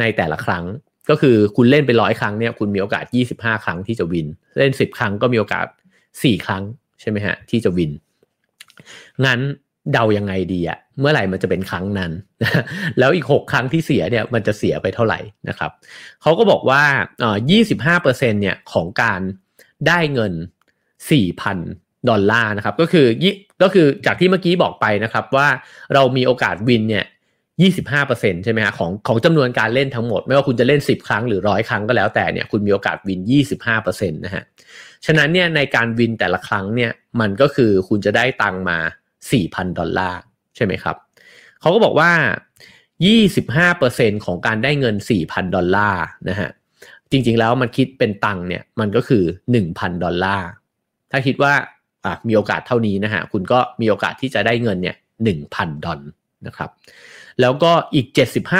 [0.00, 0.64] ในแต่ละครั้ง
[1.10, 4.26] ก็คือคุณเล่นไปร้อยครั้งเนี่ยคุณมีโอกาส 25 ครั้งที่จะวิน
[4.58, 5.66] เล่น 10 ครั้งก็มีโอกาส
[6.06, 6.62] 4 ครั้ง
[7.00, 7.92] ใช่ไหมฮะที่จะวิน
[9.24, 9.40] งั้น
[9.92, 12.12] เดายังไงดีอะเมื่อไหร่มันจะเป็นครั้งนั้น
[12.98, 15.18] แล้วอีก 6 ครั้งที่เสียเนี่ยมันจะเสียไปเท่าไหร่
[15.48, 15.70] นะครับ
[16.22, 16.82] เขาก็บอกว่า
[17.20, 17.36] เอ่อ
[17.84, 19.20] 25%เนี่ยของการ
[19.88, 20.32] ได้เงิน
[21.00, 23.06] 4,000 ดอลลาร์นะครับ ก็คือ
[23.62, 25.48] ก็คือจากที่เมื่อกี้บอกไปนะครับว่า
[25.94, 27.04] เรามีโอกาสวินเนี่ย
[27.74, 33.20] 25%ใช่ไหมฮะของของจำนวนการเล่นทั้งหมด ไม่ว่าคุณจะเล่น 10 ครั้งหรือร้อยครั้งก็แล้วแต่เนี่ยคุณมีโอกาสวิน
[33.70, 34.42] 25%นะฮะ
[35.06, 38.78] ฉะนั้นเนี่ยในการวินแต่ละครั้งเนี่ยมันก็คือคุณจะได้ตังมา
[39.30, 40.20] 4,000 ดอลลาร์
[40.56, 40.96] ใช่ไหมครับ
[41.60, 42.10] เขาก็บอกว่า
[43.02, 46.50] 25%ของการได้เงิน 4,000 ดอลลาร์นะฮะ
[47.10, 49.24] จริงๆแล้วมันคิดเป็นตังเนี่ยมันก็คือ
[49.62, 50.48] 1,000 ดอลลาร์
[51.10, 51.52] ถ้าคิดว่า
[52.28, 54.96] มีโอกาสเท่านี้นะฮะคุณก็มีโอกาสที่จะได้เงินเนี่ย
[55.36, 56.00] 1,000 ดอล
[56.46, 56.70] นะครับ
[57.40, 58.06] แล้วก็อีก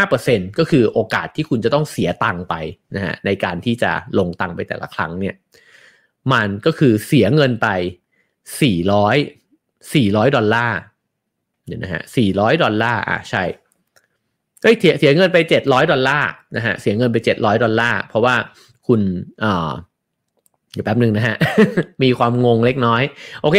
[0.03, 2.55] 75%ก็คือโอกาสที่คุณจะต้องเสียตังไป
[2.95, 5.35] นะฮะในการที่จะลงตังไปแต่ละครั้งเนี่ย
[6.33, 7.69] มันก็คือเสียเงินไป
[8.47, 9.46] 400
[9.93, 10.79] 400 ดอลลาร์
[11.67, 13.43] เดี๋ยวนะฮะ400 ดอลลาร์อะใช่
[14.63, 18.35] เอ้ยเสียเสียเงินไป 700 ดอลลาร์นะฮะเสียเงินไป 700 ดอลลาร์เพราะว่า
[18.87, 19.01] คุณ
[19.45, 19.73] อ่า
[20.73, 21.37] เดี๋ยวแป๊บหนึ่งนะฮะ
[22.03, 23.03] มีความงงเล็กน้อย
[23.43, 23.59] โอเค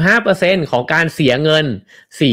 [0.00, 1.64] 75%ของการเสียเงิน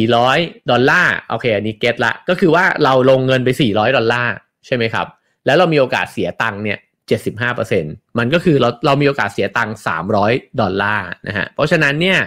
[0.01, 4.33] 400 ดอลลาร์ โอเค อันนี้ get ละ ก็คือว่าเราลงเงินไป 400 ดอลลาร์
[4.65, 5.07] ใช่ไหมครับ
[5.45, 6.79] แล้วเรามีโอกาสเสียตังค์เนี่ย
[7.47, 9.75] 75%มันก็คือเราเรามีโอกาสเสียตังค์
[10.17, 12.19] 300 ดอลลาร์นะฮะ เพราะฉะนั้นเนี่ย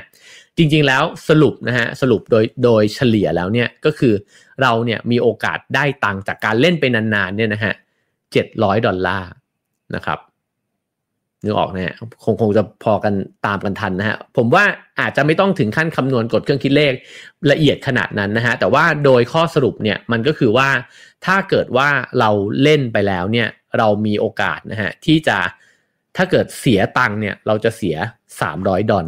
[0.57, 4.15] จริงๆแล้วสรุปนะฮะสรุปโดยโดยเฉลี่ยแล้วเนี่ยก็คือ
[4.63, 7.75] เราเนี่ยมีโอกาสได้ตังจากการเล่นไปนานๆเนี่ยนะฮะ
[8.33, 9.31] เจ็ดร้อยดอลลาร์
[9.95, 10.19] นะครับ
[11.45, 13.15] นึกออกนะฮะคงคงจะพอกัน
[13.47, 14.65] ตามกันทันนะฮะผมว่า
[15.01, 16.93] อาจจะไม่ต้องถึงขั้นคำนวณกดเครื่องคิดเลข
[17.51, 20.69] ละเอียดขนาดนั้นนะฮะแต่ว่าโดยข้อสรุปเนี่ยมันก็คือว่า
[21.27, 21.89] ถ้าเกิดว่า
[22.21, 22.31] เรา
[22.63, 25.39] เล่นไปแล้วเนี่ยเรามีโอกาสนะฮะที่จะ
[26.17, 27.97] ถ้าเกิดเสียตังเนี่ยเราจะเสีย
[28.41, 29.07] 300 ดอล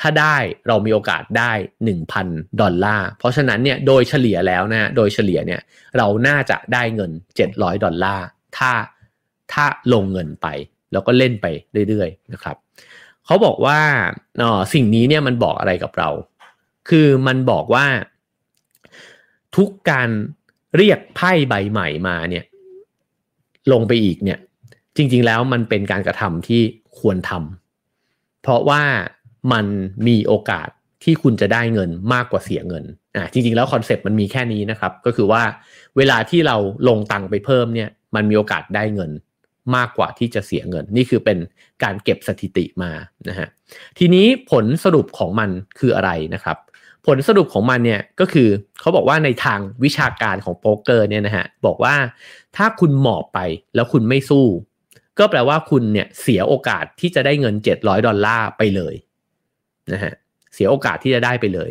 [0.00, 0.36] ถ้าได้
[0.68, 1.52] เรามีโอกาสได้
[2.06, 5.60] 1,000 ดอลลาร์ เพราะฉะนั้นเนี่ยโดยเฉลี่ยแล้วนะโดยเฉลี่ยเนี่ย
[5.98, 7.10] เราน่าจะได้เงิน
[7.46, 8.72] 700 ดอลลาร์ ถ้า
[9.52, 10.46] ถ้าลงเงินไป
[10.92, 11.46] แล้วก็เล่นไป
[11.88, 12.56] เรื่อยๆนะครับ
[13.26, 13.80] เขาบอกว่า
[14.40, 16.10] อ๋อสิ่งนี้เนี่ยมันบอกอะไรกับเรา
[16.88, 17.86] คือมันบอกว่า
[19.56, 20.08] ทุกการ
[20.76, 22.44] เรียกไพ่ใบใหม่มาเนี่ย
[23.72, 24.38] ลงไปอีกเนี่ย
[24.96, 26.62] จริงๆแล้วมันเป็นการกระทำที่
[26.98, 28.82] ควรทำเพราะว่า
[29.52, 29.66] มัน
[30.06, 30.68] มีโอกาส
[31.04, 32.84] ที่คุณจะได้เงินมากกว่าเสียเงิน
[33.16, 35.42] อ่าจริงๆแล้วคอนเซปต์มันมีแค่นี้นะครับ ก็คือว่า
[35.96, 36.56] เวลาที่เรา
[36.88, 39.10] ลงตังไปเพิ่มเนี่ยมันมีโอกาสได้เงิน
[39.76, 41.38] มากกว่าที่จะเสียเงิน นี่คือเป็น
[41.82, 42.92] การเก็บสถิติมา
[43.28, 43.48] นะฮะ
[43.98, 46.58] ทีนี้ผลสรุปของมันคืออะไรนะครับ
[47.06, 48.48] ผลสรุปของมันเนี่ยก็คือ
[48.80, 51.94] เขาบอกว่าในทางวิชาการของโป๊กเกอร์เนี่ยนะฮะบอกว่า
[52.56, 53.38] ถ้าคุณหมอบไป
[53.74, 54.46] แล้วคุณไม่สู้
[55.18, 58.94] ก็แปลว่าคุณเนี่ยเสียโอกาสที่จะได้เงิน 700 ดอลลาร์ไปเลย
[59.92, 60.12] นะฮะ
[60.54, 61.70] เสียโอกาสที่จะได้ไปเลย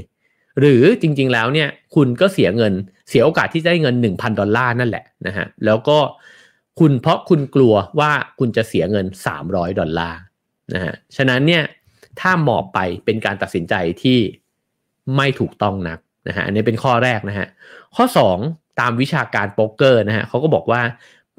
[0.59, 2.73] หรือจริงๆแล้วเนี่ยคุณก็เสียเงิน
[3.09, 5.97] เสียโอกาสที่จะได้เงิน 1,000 ดอลลาร์นั่นแหละนะฮะแล้วก็
[6.79, 9.05] คุณเพราะคุณกลัวว่าคุณจะเสียเงิน
[9.41, 10.19] 300 ดอลลาร์
[10.73, 11.63] นะฮะฉะนั้นเนี่ย
[12.19, 14.19] ถ้าหมอบไปเป็นการตัดสินใจที่
[15.15, 17.47] ไม่ถูกต้องนักนะฮะอันนี้เป็นข้อแรกนะฮะ
[17.95, 18.05] ข้อ
[18.41, 20.81] 2 ตามวิชาการโป๊กเกอร์นะฮะเขาก็บอกว่า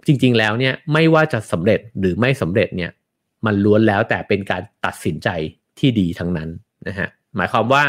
[0.06, 2.90] จริง ๆ แล้วเนี่ยไม่ว่าจะสำเร็จหรือไม่สำเร็จเนี่ย
[3.46, 5.28] มันล้วนแล้วแต่เป็นการตัดสินใจ
[5.78, 6.48] ที่ดีทั้งนั้น
[6.88, 7.82] นะฮะหมายความว่า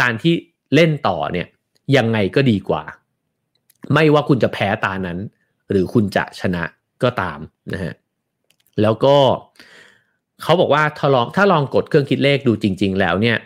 [0.00, 0.34] การที่
[0.74, 1.46] เล่นต่อเนี่ย
[1.96, 2.82] ยังไงก็ดีกว่า
[3.94, 5.18] ไม่ว่าคุณจะแพ้ตานั้น
[5.70, 6.64] หรือคุณจะชนะ
[7.02, 7.38] ก็ตาม
[7.72, 7.92] นะฮะ
[8.82, 9.16] แล้วก็
[10.42, 13.36] เขาบอกว่าถ้าลองถ้าลองกดเครื่องคิดเลขดูจริง ๆ แล้วเนี่ย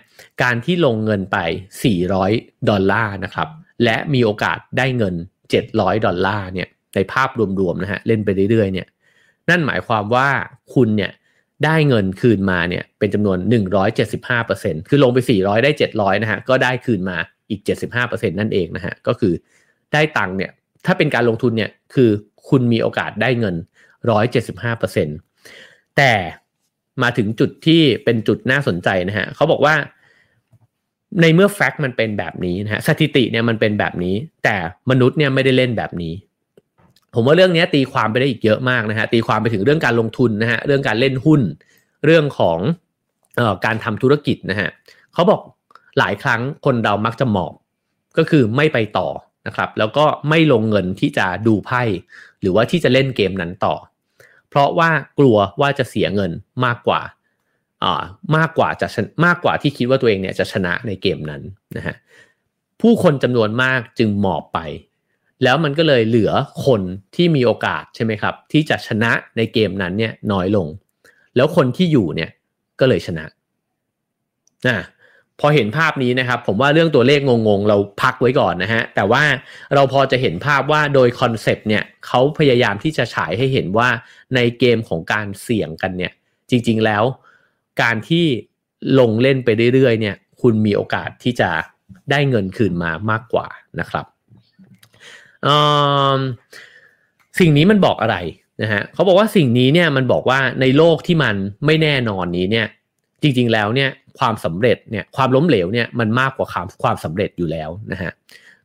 [0.43, 1.37] การที่ลงเงินไป
[2.05, 3.49] 400 ดอลลาร์นะครับ
[3.85, 5.15] และมีโอกาสได้เงิน
[5.59, 7.31] 700 ดอลลาร์เนี่ยในภาพ
[7.61, 8.89] รวมๆนะฮะเล่นไปเรื่อยๆเนี่ย
[9.49, 10.29] นั่นหมายความว่า
[10.75, 11.13] คุณเนี่ย
[11.65, 13.39] ได้เงินคืนมาเนี่ยเป็นจำนวน
[14.15, 17.17] 175%คือลงไป 400 ได้ 700นะฮะก็ได้คืนมา
[17.51, 17.61] อีก
[18.01, 19.33] 75%นั่นเองนะฮะก็คือ
[19.93, 20.51] ได้ตังค์เนี่ย
[20.87, 22.11] ถ้าเป็นการลงทุนเนี่ยคือ
[22.49, 23.55] คุณมีโอกาสได้เงิน
[24.77, 26.13] 175%แต่
[27.03, 29.75] มาถึงจุดที่เป็นจุดน่าสนใจนะฮะเขาบอกว่า
[31.21, 34.15] ในเมื่อแฟกต์มันเป็นแบบนี้นะฮะสถิติเนี่ยมันเป็นแบบนี้
[34.45, 34.57] แต่
[34.91, 36.13] มนุษย์เนี่ยไม่ได้เล่นแบบนี้
[37.17, 41.41] ผมว่าเรื่องนี้ตีความไปได้อีกเยอะมากนะฮะตีความไปถึงเรื่องการลงทุนนะฮะเรื่องการเล่นหุ้น
[42.05, 42.59] เรื่องของ
[43.41, 44.69] ออการทำธุรกิจนะฮะ
[45.13, 45.41] เขาบอก
[45.99, 47.55] หลายครั้งคนเรามักจะหมอบ
[48.19, 49.09] ก็คือไม่ไปต่อ
[49.47, 51.83] นะครับ แล้วก็ไม่ลงเงินที่จะดูไพ่
[52.41, 53.75] หรือว่าที่จะเล่นเกมนั้นต่อ
[54.49, 56.33] เพราะว่ากลัวว่าจะเสียเงิน
[56.65, 57.01] มากกว่า
[57.85, 58.03] อ่า
[58.37, 58.89] มากกว่าจะ
[59.25, 61.43] มากกว่าที่คิดว่าตัวเองเนี่ยจะชนะในเกมนั้น
[61.77, 61.95] นะฮะ
[62.81, 64.59] ผู้คนจำนวนมากจึงหมอบไป
[65.43, 66.33] แล้วมันก็เลยเหลือ
[66.67, 66.81] คน
[67.15, 70.67] ที่มีโอกาสใช่ไหมครับ ที่จะชนะในเกมนั้นเนี่ยน้อยลง
[71.37, 72.31] แล้วคนที่อยู่เนี่ย
[72.81, 73.25] ก็เลยชนะ
[74.69, 74.85] นะ
[75.41, 79.23] พอเห็นภาพนี้นะครับ ผมว่าเรื่องตัวเลขงงๆ เราพักไว้ก่อนนะฮะ แต่ว่า
[79.75, 83.89] เราพอจะเห็นภาพว่าโดยคอนเซปต์เนี่ยเขาพยายามที่จะฉายให้เห็นว่า
[84.35, 86.13] ในเกมของการเสี่ยงกันเนี่ย
[86.51, 87.05] จริงๆแล้ว
[87.83, 88.25] การที่
[88.99, 91.51] ลงเล่นไปเรื่อยๆ เนี่ย คุณมีโอกาสที่จะ
[92.11, 93.47] ได้เงินคืนมามากกว่า
[93.81, 94.07] นะครับ
[97.39, 98.17] สิ่งนี้มันบอกอะไร
[98.63, 101.35] นะฮะเขาบอกว่าสิ่งนี้เนี่ยมันบอกว่าในโลกที่มัน
[101.67, 102.67] ไม่แน่นอนนี้เนี่ย
[103.23, 108.13] จริง ๆ แล้วเนี่ยความสำเร็จเนี่ยความล้มเหลวเนี่ยมันมากกว่าความความสำเร็จอยู่แล้วนะฮะ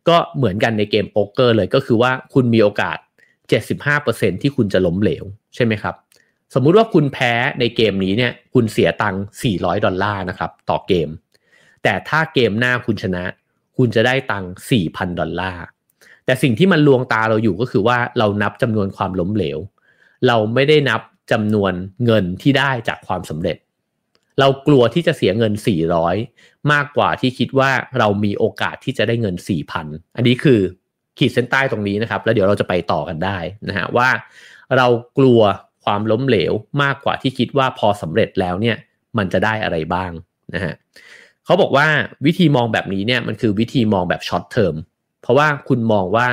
[0.08, 2.98] ก็เหมือนกันในเกมโป๊กเกอร์เลยก็คือว่าคุณมีโอกาส
[3.70, 5.24] 75%ที่คุณจะล้มเหลว
[5.56, 5.96] ใช่ไหมครับ
[6.54, 11.10] สมมุติว่าคุณแพ้ในเกมนี้เนี่ยคุณเสียตังค์400 ดอลลาร์นะครับต่อเกม
[11.84, 13.24] แต่ถ้าเกมหน้าคุณชนะ
[13.78, 15.64] คุณจะได้ตังค์4,000 ดอลลาร์
[16.26, 19.60] แต่สิ่งที่มันลวงตาเราอยู่ก็คือว่าเรานับจำนวนความล้มเหลว
[20.28, 21.74] เราไม่ได้นับจำนวน
[22.06, 23.58] เงินที่ได้จากความสำเร็จ
[24.40, 25.54] เรากลัวที่จะเสียเงิน
[26.12, 29.36] 400 มากกว่าที่คิดว่าเรามีโอกาสที่จะได้เงิน
[29.76, 30.60] 4,000 อันนี้คือ
[31.18, 34.10] ขีดเส้นใต้ตรงนี้นะครับ แล้วเดี๋ยวเราจะไปต่อกันได้นะฮะว่า
[34.78, 35.42] เรากลัว
[35.84, 36.54] ความล้มเหลว
[36.84, 38.78] มากกว่าที่คิดว่าพอสำเร็จแล้วเนี่ย
[39.18, 40.12] มันจะได้อะไรบ้าง
[40.54, 40.74] นะฮะ
[41.46, 41.88] เขาบอกว่า
[42.26, 44.76] วิธีมองแบบนี้เนี่ยมันคือวิธีมองแบบ short term
[45.22, 46.26] เพราะว่าคุณมองว่า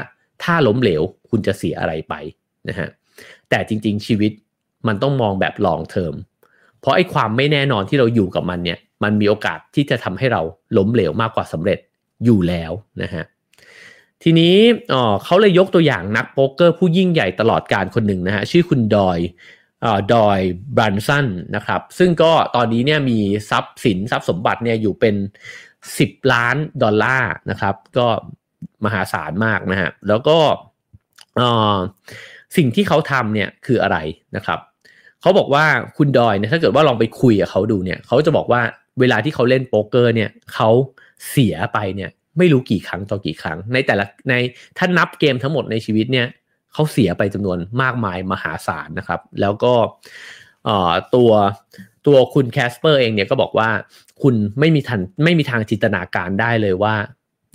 [0.42, 2.14] ถ้าล้มเหลวคุณจะเสียอะไรไป
[2.68, 2.88] นะฮะ
[3.50, 4.32] แต่จริง ๆ ชีวิต
[4.86, 6.14] มันต้องมองแบบ long term
[6.80, 10.42] เพราะไอ้ความไม่แน่นอนที่เราอยู่กับมันเนี่ยมันมีโอกาสที่จะทำให้เรา
[10.76, 11.78] ล้มเหลวมากกว่าสำเร็จ
[12.24, 12.72] อยู่แล้ว
[13.02, 13.24] นะฮะ
[14.22, 14.54] ทีนี้
[14.92, 19.18] อ๋อเขาเลยยกตัวอย่างนักโป๊กเกอร์ผู้ยิ่งใหญ่ตลอดกาลคนหนึ่งนะฮะชื่อคุณดอยล์
[19.84, 20.40] อดอย
[20.76, 23.18] บรันสันนะครับซึ่งก็ตอนนี้เนี่ยมี
[23.50, 25.14] ทรัพย์สินทรัพย์สมบัติเนี่ยอยู่เป็น
[25.72, 28.06] 10 ล้านดอลลาร์นะครับก็
[28.84, 30.36] มหาศาลมากนะฮะแล้วก็
[32.56, 33.98] สิ่งที่เขาทำเนี่ยคืออะไร
[34.36, 34.58] นะครับ
[35.20, 35.64] เขาบอกว่า
[35.96, 38.60] คุณดอยเนี่ยถ้าเกิดว่าลองไปคุยกับเขาดูเนี่ยเขาจะบอกว่า
[39.00, 40.70] เวลาที่เขาเล่นโป๊กเกอร์เนี่ยเขา
[41.30, 44.34] เสียไปเนี่ยไม่รู้กี่ครั้งต่อกี่ครั้ง ในแต่ละใน
[44.78, 46.26] ถ้านับเกมทั้งหมดในชีวิตเนี่ย
[46.72, 49.72] เขาเสียไปจำนวนมากมายมหาศาลนะครับ แล้วก็
[51.14, 51.30] ตัว
[52.06, 53.68] ตัวคุณแคสเปอร์เองเนี่ยก็บอกว่า
[54.22, 56.94] คุณไม่มีทันไม่มีทางจินตนาการได้เลยว่า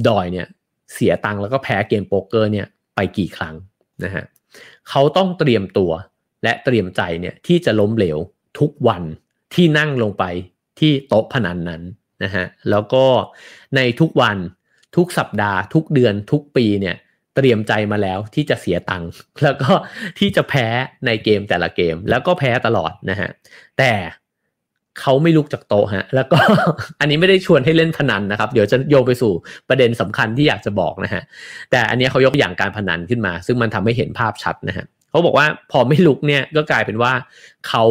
[0.08, 0.48] ดอยเนี่ย
[0.94, 3.56] เสียตังค์แล้วก็แพ้เกมโป๊กเกอร์เนี่ยไปกี่ครั้ง
[4.04, 4.24] นะฮะ
[4.90, 5.92] เขาต้องเตรียมตัว
[6.44, 8.18] และเตรียมใจเนี่ยที่จะล้มเหลว
[8.60, 9.04] ทุกวัน
[9.54, 10.24] ที่นั่งลงไป
[10.80, 11.82] ที่โต๊ะพนันนั้น
[12.24, 13.06] นะฮะแล้วก็
[13.76, 14.38] ในทุกวัน
[14.96, 16.96] ทุกสัปดาห์ ทุกเดือนทุกปีเนี่ย
[17.36, 19.10] เตรียมใจมาแล้วที่จะเสียตังค์
[19.44, 19.72] แล้วก็
[20.20, 20.68] ที่จะแพ้
[21.06, 23.30] ในเกมแต่ละเกม แล้วก็แพ้ตลอดนะฮะ
[23.78, 23.92] แต่
[25.00, 26.38] เขาไม่ลุกจากโต๊ะฮะ แล้วก็
[27.00, 29.32] อันนี้ไม่ได้ชวนให้เล่นพนันนะครับ เดี๋ยวจะโยงไปสู่
[29.70, 31.24] ประเด็นสำคัญที่อยากจะบอกนะฮะ
[31.72, 37.14] แต่อันนี้เขายกอย่างการพนันขึ้นมา ซึ่งมันทำให้เห็นภาพชัดนะฮะเขาบอกว่าพอไม่ลุกเนี่ยก็กลายเป็นว่า
[37.68, 37.84] เขา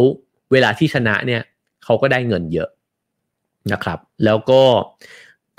[0.52, 1.42] เวลาที่ชนะเนี่ย
[1.84, 2.68] เขาก็ได้เงินเยอะ
[3.72, 4.62] นะครับ แล้วก็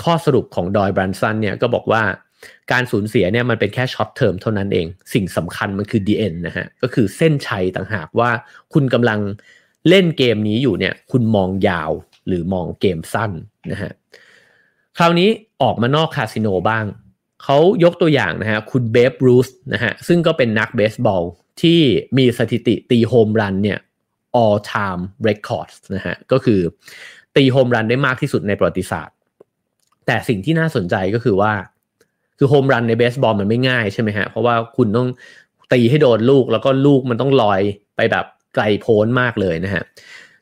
[0.03, 2.03] ข้อสรุปของดอยล์บรันสันเนี่ยก็บอกว่า
[2.71, 8.29] การสูญเสียเนี่ยมันเป็นแค่ short term เท่านั้นเอง สิ่งสำคัญมันคือ DN นะฮะ ก็คือเส้นชัยต่างหากว่า
[8.73, 9.19] คุณกำลัง
[9.89, 11.91] เล่นเกมนี้อยู่เนี่ย คุณมองยาว
[12.28, 13.32] หรือมองเกมสั้น
[13.72, 13.91] นะฮะ
[14.98, 15.30] คราวนี้
[15.62, 16.86] ออกมานอกคาสิโนบ้าง
[17.43, 21.24] เขายกตัวอย่างนะฮะคุณเบบรูธนะฮะซึ่งก็เป็นนักเบสบอล
[21.62, 21.80] ที่
[22.17, 23.80] มีสถิติตีโฮมรันเนี่ย
[24.41, 26.60] all time records นะฮะก็คือ
[27.36, 29.15] ตีโฮมรันได้มากที่สุดในประวัติศาสตร์
[30.06, 31.54] แต่สิ่งที่น่าสนใจก็คือว่า
[32.38, 35.08] คือโฮมรันในเบสบอลมันไม่ง่ายใช่ไหมฮะ เพราะว่าคุณต้อง
[35.74, 37.62] ตีให้โดนลูกแล้วก็ลูกมันต้องลอย
[37.96, 39.84] ไปแบบ ไกลโพ้นมากเลยนะฮะ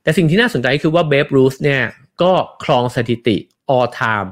[0.04, 1.82] แต่สิ่งที่น่าสนใจคือว่าเบฟรูสเนี่ย
[2.22, 2.32] ก็
[2.64, 3.38] ครองสถิติ
[3.76, 4.32] all time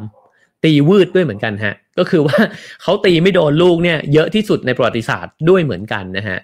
[0.63, 2.37] ตีวืดด้วยเหมือนกันฮะ ก็คือว่า
[2.81, 6.37] เขาตีไม่โดนลูกเนี่ยเยอะที่สุดในประวัติศาสตร์ด้วยเหมือนกันนะฮะ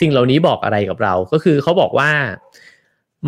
[0.00, 2.10] สิ่งเหล่านี้บอกอะไรกับเรา ก็คือเขาบอกว่า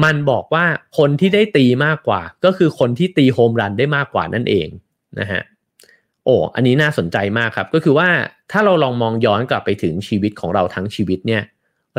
[0.04, 0.64] มันบอกว่า
[0.98, 4.68] คนที่ได้ตีมากกว่า ก็คือคนที่ตีโฮมรันได้มากกว่านั่นเอง
[5.20, 5.42] นะฮะ
[6.24, 8.08] โอ้อันนี้น่าสนใจมากครับ ก็คือว่า
[8.52, 11.42] ถ้าเราลองมองย้อนกลับไปถึงชีวิตของเราทั้งชีวิตเนี่ย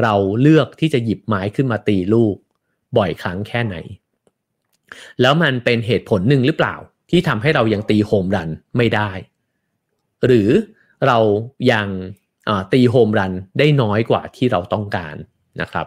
[0.03, 2.35] เราเลือกที่จะหยิบไม้ขึ้นมาตีลูก
[2.97, 3.75] บ่อยครั้งแค่ไหน
[5.21, 6.75] แล้วมันเป็นเหตุผลหนึ่งหรือเปล่า
[7.09, 9.11] ที่ทำให้เรายังตีโฮมรันไม่ได้
[10.25, 10.49] หรือ
[11.07, 11.19] เรา
[11.71, 11.87] ยัง
[12.73, 15.15] ตีโฮมรันได้น้อยกว่าที่เราต้องการ
[15.61, 15.85] นะครับ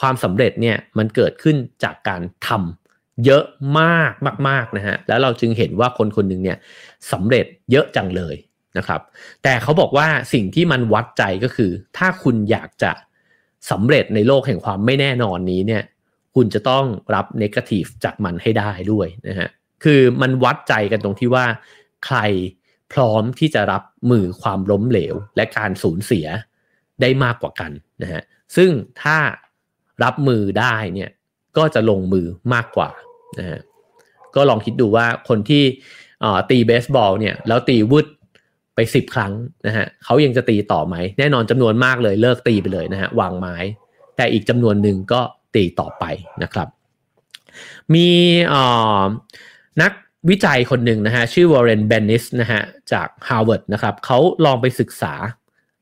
[0.00, 3.44] ความสำเร็จเนี่ยมันเกิดขึ้นจากการทำเยอะ
[3.80, 4.12] มาก
[4.48, 6.58] มากๆนะฮะแล้วเราจึงเห็นว่าคนคนหนึ่งเนี่ย
[7.12, 8.36] สำเร็จเยอะจังเลย
[8.78, 9.00] นะครับ
[9.42, 12.90] แต่เขาบอกว่าสิ่งที่มันวัดใจก็คือ ถ้าคุณอยากจะ
[13.70, 15.82] สำเร็จในโลกแห่งความไม่แน่นอนนี้เนี่ย
[16.34, 19.48] คุณจะต้องรับเนกาทีฟจากมันให้ได้ด้วยนะฮะ
[19.84, 21.46] คือมันวัดใจกันตรงที่ว่า
[22.06, 22.18] ใคร
[22.92, 26.26] พร้อมที่จะรับมือความล้มเหลว และการสูญเสีย
[27.00, 27.70] ได้มากกว่ากัน
[28.02, 28.22] นะฮะ
[28.56, 28.70] ซึ่ง
[29.02, 29.16] ถ้า
[30.04, 31.10] รับมือได้เนี่ย
[31.56, 32.90] ก็จะลงมือมากกว่า
[33.38, 33.60] นะฮะ
[34.34, 35.62] ก็ลองคิดดูว่าคนที่
[36.50, 38.06] ตีเบสบอลเนี่ยแล้วตีวุด
[38.76, 39.32] ไปสิบครั้ง
[39.66, 43.56] นะฮะเขายังจะตีต่อไหม แน่นอนจำนวนมากเลยเลิกตีไปเลยนะฮะวางไม้
[44.16, 45.20] แต่อีกจำนวนหนึ่งก็
[45.54, 46.04] ตีต่อไป
[46.42, 46.68] นะครับ
[47.94, 48.08] มี
[49.82, 49.92] นัก
[50.30, 52.62] วิจัยคนหนึ่งนะฮะชื่อวอร์เรนเบนนิสนะฮะ
[52.92, 55.14] จากฮาร์วาร์ดนะครับเขาลองไปศึกษา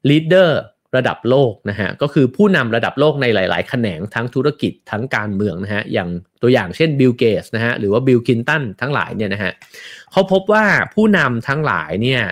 [0.09, 0.61] leader
[0.96, 6.09] ระดับโลกนะฮะก็คือผู้นำระดับโลกในหลาย ๆ แขนงทั้งธุรกิจทั้งการเมืองนะฮะอย่าง
[6.42, 9.52] ตัวอย่างเช่นบิลเกตส์นะฮะหรือว่าบิลคลินตันทั้งหลายเนี่ยนะฮะ
[10.12, 12.22] เขาพบว่าผู้นำทั้งหลายเนี่ย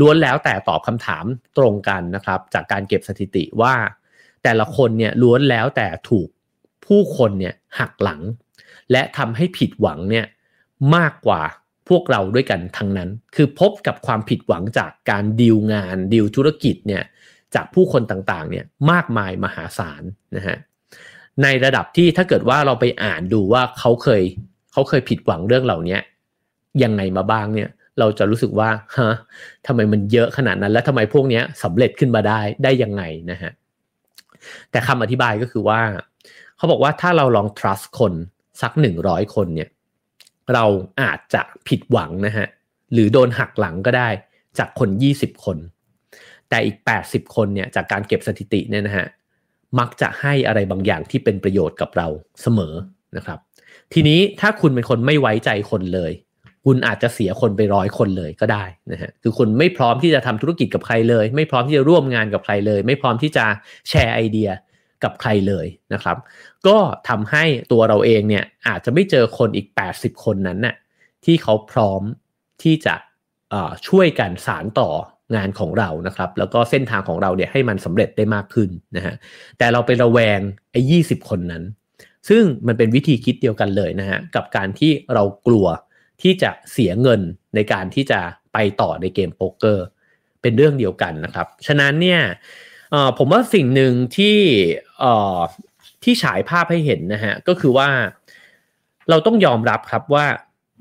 [0.00, 1.24] ล้วนแล้วแต่ตอบคำถาม
[1.58, 3.74] ตรงกันนะครับ จากการเก็บสถิติว่า
[4.42, 6.28] แต่ละคนเนี่ยล้วนแล้วแต่ถูก
[6.86, 8.20] ผู้คนเนี่ยหักหลัง
[8.92, 10.26] และทำให้ผิดหวังเนี่ย
[10.96, 11.42] มากกว่า
[11.88, 17.02] พวกเราด้วยกันทั้งนั้น คือพบกับความผิดหวังจากการดีลงานดีลธุรกิจเนี่ย
[17.54, 20.02] จากผู้คนต่างๆเนี่ยมากมายมหาศาล
[20.36, 20.58] นะฮะ
[21.42, 24.22] ในระดับที่ถ้าเกิดว่าเราไปอ่านดูว่าเขาเคย
[24.72, 25.98] เขาเคยผิดหวังเรื่องเหล่านี้
[26.82, 29.14] ยังไงมาบ้างเนี่ย เราจะรู้สึกว่าฮะ
[29.66, 33.50] ทำไมมันเยอะขนาดนั้น และทำไมพวกนี้สำเร็จขึ้นมาได้ได้ยังไงนะฮะ
[34.70, 35.80] แต่คำอธิบายก็คือว่า
[36.56, 38.12] เขาบอกว่าถ้าเราลอง trust คน
[38.62, 39.70] สักหนึ่งร้อยคนเนี่ย
[40.54, 40.64] เรา
[41.02, 42.46] อาจจะผิดหวังนะฮะ
[42.92, 44.08] หรือโดนหักหลังก็ได้
[44.58, 45.58] จากคน 20 คน
[46.48, 46.76] แต่อีก
[47.06, 49.06] 80 คนเนี่ยจากการเก็บสถิติเนี่ยนะฮะ
[49.78, 52.08] มักจะให้อะไรบางอย่างที่เป็นประโยชน์กับเรา
[52.42, 52.74] เสมอ
[53.16, 53.38] นะครับ
[53.92, 56.12] ทีนี้ถ้าคุณเป็นคนไม่ไว้ใจคนเลย
[56.64, 63.44] คุณอาจจะเสียคนไปร้อยคนเลยก็ได้นะฮะคือคุณไม่พร้อมที่จะทำธุรกิจกับใครเลย ไม่พร้อมที่จะร่วมงานกับใครเลย ไม่พร้อมที่จะ
[63.88, 64.50] แชร์ไอเดีย
[65.04, 66.16] กับใครเลยนะครับ
[66.66, 66.76] ก็
[67.08, 70.74] ทำให้ตัวเราเองเนี่ยอาจจะไม่เจอคนอีก 80 คนนั้นน่ะ
[71.24, 72.02] ที่เขาพร้อม
[72.62, 72.94] ที่จะ
[73.88, 74.90] ช่วยกันสารต่อ
[75.36, 79.14] งานของเรานะครับ แล้วก็เส้นทางของเราเนี่ยให้มันสำเร็จได้มากขึ้นนะฮะ
[79.58, 80.40] แต่เราไประแวง
[80.72, 80.98] ไอ้ยี
[81.30, 81.62] คนนั้น
[82.28, 85.66] ซึ่งมันเป็นวิธีคิดเดียวกันเลยนะฮะกับการที่เรากลัว
[86.22, 87.20] ที่จะเสียเงิน
[87.54, 88.20] ในการที่จะ
[88.52, 89.86] ไปต่อในเกมโป๊กเกอร์
[90.42, 92.20] เป็นเรื่องเดียวกันนะครับ ฉะนั้นเนี่ย
[93.18, 94.38] ผมว่าสิ่งหนึ่งที่
[96.04, 97.88] ที่ฉายภาพให้เห็นนะฮะก็คือว่า
[99.10, 100.26] เราต้องยอมรับครับว่า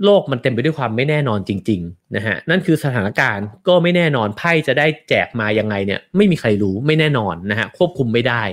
[0.06, 8.44] โลกมันเต็มไปด้วยความไม่แน่นอนจริงๆนะฮะนั่นคือสถานการณ์ก็ไม่แน่นอนไพ่จะได้แจกมายังไงเนี่ยไม่มีใครรู้ไม่แน่นอนนะฮะควบคุมไม่ได้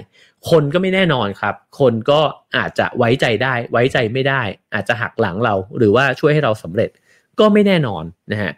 [0.50, 2.20] คนก็ไม่แน่นอนครับ คนก็
[2.56, 4.42] อาจจะไว้ใจได้ ไว้ใจไม่ได้
[4.74, 6.90] อาจจะหักหลังเรา หรือว่าช่วยให้เราสำเร็จ
[7.38, 8.52] ก็ไม่แน่นอนนะฮะ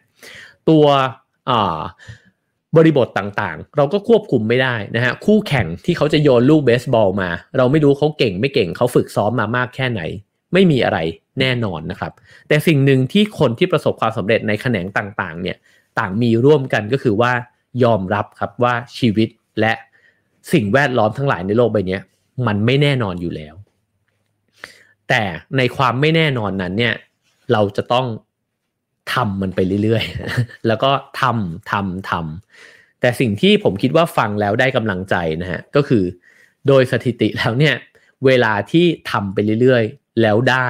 [0.68, 0.84] ตัว
[2.76, 10.00] บริบทต่างๆ เราก็ควบคุมไม่ได้นะฮะคู่แข่งที่เขาจะโยนลูกเบสบอลมา เราไม่รู้เขาเก่งไม่เก่งเขาฝึกซ้อมมามากแค่ไหน
[10.52, 10.98] ไม่มีอะไร
[11.40, 12.12] แน่นอนนะครับ
[12.48, 15.56] แต่สิ่งหนึ่งที่คนที่ประสบความสำเร็จในแขนงต่างๆเนี่ย
[15.98, 17.32] ต่างมีร่วมกันก็คือว่า
[17.84, 19.28] ยอมรับครับว่าชีวิต
[19.60, 19.72] และ
[20.52, 21.98] สิ่งแวดล้อมทั้งหลายในโลกใบนี้
[22.46, 23.54] มันไม่แน่นอนอยู่แล้ว
[25.08, 25.22] แต่
[25.56, 26.94] ในความไม่แน่นอนนั้นเนี่ย
[27.52, 28.06] เราจะต้อง
[29.14, 36.04] ทำมันไปเรื่อยๆ แล้วก็ทำทำทำแต่สิ่งที่ผมคิดว่าฟังแล้วได้กำลังใจนะฮะก็คือ
[36.66, 37.74] โดยสถิติแล้วเนี่ย
[38.26, 40.68] เวลาที่ทำไปเรื่อยๆ แล้วได้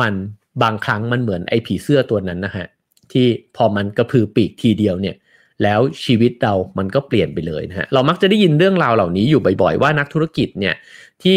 [0.00, 0.14] มัน
[0.62, 2.66] บางครั้งมันเหมือนไอ้ผีเสื้อตัวนั้นนะฮะ
[3.12, 3.26] ที่
[3.56, 5.16] พอมันกระพือปีกทีเดียวเนี่ย
[5.62, 10.74] แล้วชีวิตเรามันก็เปลี่ยนไปเลยนะฮะเรามักจะได้ยินเรื่องราวเหล่านี้อยู่บ่อยๆว่านักธุรกิจเนี่ย
[11.22, 11.36] ที่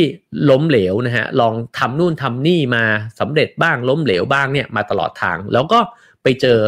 [0.49, 2.83] ล้มเหลวนะฮะลองทำนู่นทำนี่มา
[3.19, 5.79] สำเร็จบ้างล้มเหลวบ้างเนี่ยมาตลอดทาง แล้วก็
[6.23, 6.59] ไปเจอ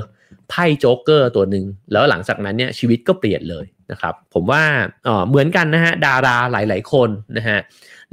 [0.50, 4.64] ไพ่โจ๊กเกอร์ตัวหนึ่งแล้วหลังจากนั้นเนี่ยชีวิตก็เปลี่ยนเลยนะครับ ผมว่า
[5.08, 7.60] อ๋อเหมือนกันนะฮะดาราหลาย ๆ คนนะฮะ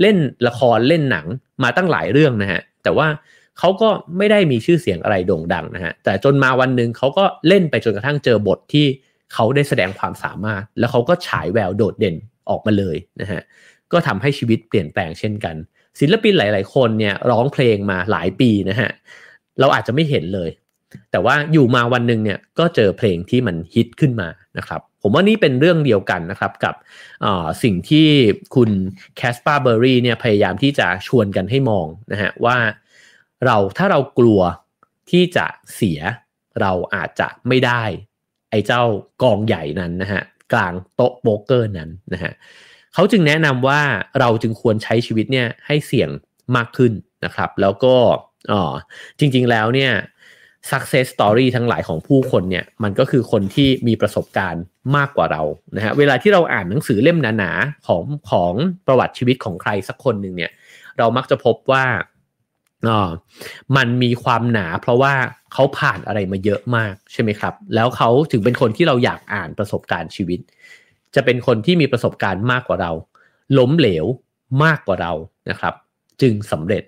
[0.00, 0.16] เล่น
[0.46, 1.26] ละครเล่นหนัง
[1.62, 3.08] มาตั้งหลายเรื่องนะฮะแต่ว่า
[3.58, 8.86] เขาก็ไม่ได้มีชื่อเสียงอะไรโด่งดังนะฮะแต่จนมาวันหนึ่งเขาก็เล่นไปจนกระทั่งเจอบทที่
[9.32, 12.16] เขาได้แสดงความสามารถ แล้วเขาก็ฉายแววโดดเด่น
[12.50, 13.40] ออกมาเลยนะฮะ
[13.92, 15.54] ก็ทำให้ชีวิตเปลี่ยนแปลงเช่นกัน
[16.00, 18.90] ศิลปินหลาย ๆ คนเนี่ยร้องเพลงมาหลายปีนะฮะ
[19.60, 20.50] เราอาจจะไม่เห็นเลย
[21.10, 24.28] แต่ว่าอยู่มาวันหนึ่งเนี่ยก็เจอเพลงที่มันฮิตขึ้นมา
[24.58, 26.74] นะครับ ผมว่านี่เป็นเรื่องเดียวกันนะครับกับ
[27.62, 28.08] สิ่งที่
[28.54, 28.70] คุณ
[29.16, 32.56] แคสปาเบอรี่เนี่ยพยายามที่จะชวนกันให้มองนะฮะว่า
[33.44, 34.40] เราถ้าเรากลัว
[35.10, 36.00] ที่จะเสีย
[36.60, 37.82] เราอาจจะไม่ได้
[38.50, 38.82] ไอ้เจ้า
[39.22, 42.32] กองใหญ่นั้นนะฮะกลางโต๊ะโป๊กเกอร์นั้นนะฮะ
[42.94, 43.80] เขาจึงแนะนำว่า
[44.20, 46.10] เราจึงควรใช้ชีวิตเนี่ยให้เสี่ยง
[46.56, 46.92] มากขึ้น
[47.24, 47.96] นะครับ แล้วก็
[48.52, 48.62] อ๋อ
[49.18, 49.92] จริงๆแล้วเนี่ย
[50.70, 54.62] success story ทั้งหลายของผู้คนเนี่ยมันก็คือคนที่มีประสบการณ์
[54.96, 55.42] มากกว่าเรา
[55.76, 58.52] นะฮะเวลาที่เราอ่านหนังสือเล่มหนาๆของของ
[58.86, 60.50] ประวัติชีวิตของใครสักคนหนึ่งเนี่ย
[60.98, 61.84] เรามักจะพบว่า
[62.88, 63.00] อ๋อ
[63.76, 65.14] มันมีความหนาเพราะว่า
[65.52, 70.40] เขาผ่านอะไรมาเยอะมากใช่ไหมครับ แล้วเขาถึงเป็นคนที่เราอยากอ่านประสบการณ์ชีวิต
[71.14, 72.90] จะเป็นคนที่มีประสบการณ์มากกว่าเรา
[73.58, 74.06] ล้มเหลว
[74.64, 75.12] มากกว่าเรา
[75.50, 75.74] นะครับ
[76.20, 76.84] จึงสำเร็จ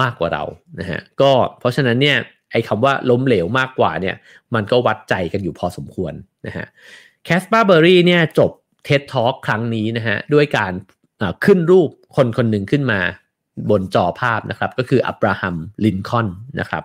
[0.00, 0.44] มากกว่าเรา
[0.80, 2.18] นะฮะก็เพราะฉะนั้นเนี่ย
[2.54, 4.16] ไอ้คำว่าล้มเหลวมากกว่าเนี่ย
[4.54, 6.12] มันก็วัดใจกันอยู่พอสมควร
[6.46, 6.66] นะฮะ
[7.24, 8.50] แคสปาเบอรี่เนี่ยจบ
[8.84, 10.72] เท็ดทอ l k ครั้งนี้นะฮะด้วยการ
[11.44, 13.00] ขึ้นรูปคนคนหนึ่งขึ้นมา
[13.70, 16.28] บนจอภาพนะครับ ก็คืออับราฮัมลินคอล์น
[16.60, 16.84] นะครับ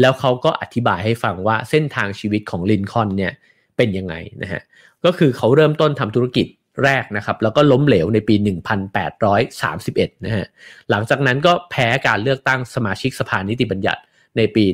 [0.00, 3.32] แล้วเขาก็อธิบายให้ฟังว่าเส้นทางชีวิตของลินคอล์นเนี่ย
[3.76, 4.62] เป็นยังไงนะฮะ
[5.04, 6.46] ก็คือเขาเริ่มต้นทำธุรกิจ
[6.84, 8.34] แรกนะครับแล้วก็ล้มเหลวในปี
[8.90, 10.46] 1831 นะฮะ
[10.90, 14.00] หลังจากนั้นก็แพ้การเลือกตั้งสมาชิกสภานิติบัญญัติ
[14.36, 14.72] ในปี 1832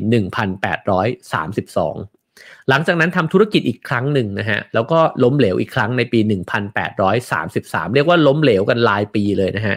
[2.69, 6.21] หลังจากนั้นทำธุรกิจอีกครั้งหนึ่งนะฮะ แล้วก็ล้มเหลวอีกครั้งในปี
[7.07, 9.77] 1833 เรียกว่าล้มเหลวกันหลายปีเลยนะฮะ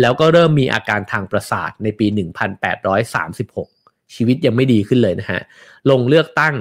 [0.00, 2.06] แล้วก็เริ่มมีอาการทางประสาทในปี
[3.30, 5.40] 1836 ชีวิตยังไม่ดีขึ้นเลยนะฮะ
[5.90, 6.54] ลงเลือกตั้ง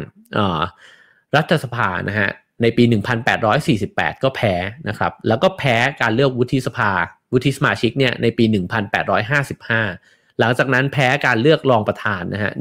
[1.36, 2.30] รัฐสภานะฮะ
[2.62, 2.84] ในปี
[3.54, 4.54] 1848 ก็แพ้
[4.90, 6.92] นะครับ แล้วก็แพ้การเลือกวุฒิสภา
[7.34, 8.46] วุฒิสมาชิกเนี่ยในปี
[9.10, 12.52] 1855 หลังจากนั้นแพ้การเลือกรองประธานนะฮะ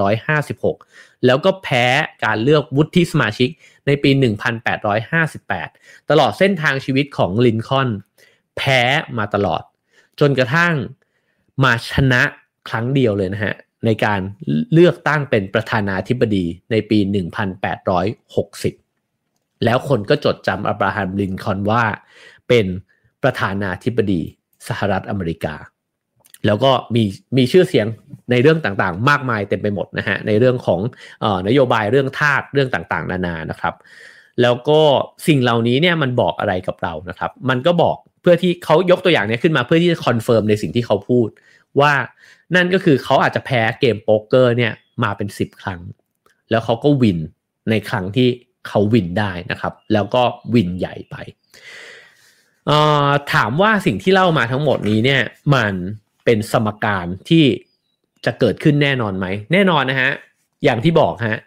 [0.00, 1.84] 1856 แล้วก็แพ้
[2.24, 3.48] การเลือกวุฒิสมาชิก
[3.86, 4.10] ในปี
[5.30, 7.88] 1858 ตลอดเส้นทางชีวิตของลินคอน
[8.56, 8.80] แพ้
[9.18, 9.62] มาตลอด
[10.20, 10.74] จนกระทั่ง
[11.64, 12.22] มาชนะ
[12.68, 13.54] ครั้งเดียวเลยนะฮะ
[13.86, 14.20] ในการ
[14.72, 16.98] เลือกตั้งเป็นประธานาธิบดีในปี
[18.36, 21.84] 1860 แล้วคนก็จดจำอับราฮัมลินคอนว่า
[22.48, 22.66] เป็น
[23.22, 24.20] ประธานาธิบดี
[24.68, 25.54] สหรัฐอเมริกา
[26.46, 27.02] แล้วก็มี
[27.36, 27.86] มีชื่อเสียง
[28.30, 30.80] ในเรื่องต่างๆ มากมายเต็มไปหมดนะฮะในเรื่องของ
[31.24, 33.74] นโยบายเรื่องทาสเรื่องต่างๆ นานานะครับ
[34.42, 34.80] แล้วก็
[35.26, 41.28] สิ่งเหล่านี้เนี่ยมันบอกอะไรกับเรานะครับ มันก็บอกเพื่อที่เขายกตัวอย่างนี้ขึ้นมาเพื่อที่จะ confirm ในสิ่งที่เขาพูด
[41.80, 41.92] ว่า
[42.54, 44.72] นั่นก็คือเขาอาจจะแพ้เกมโป๊กเกอร์เนี่ย
[45.02, 45.80] มาเป็นสิบครั้ง
[46.50, 47.18] แล้วเขาก็ win
[47.70, 48.28] ในครั้งที่
[48.68, 50.22] เขา win ได้นะครับ แล้วก็
[50.54, 51.16] win ใหญ่ไป
[53.32, 55.22] ถามว่าสิ่งที่เล่ามาทั้งหมดนี้เนี่ย
[55.54, 55.74] มัน
[56.28, 57.44] เป็นสมการที่
[58.24, 60.12] จะเกิดขึ้นแน่นอนไหม แน่นอนนะฮะ
[60.64, 61.38] อย่างที่บอกฮะ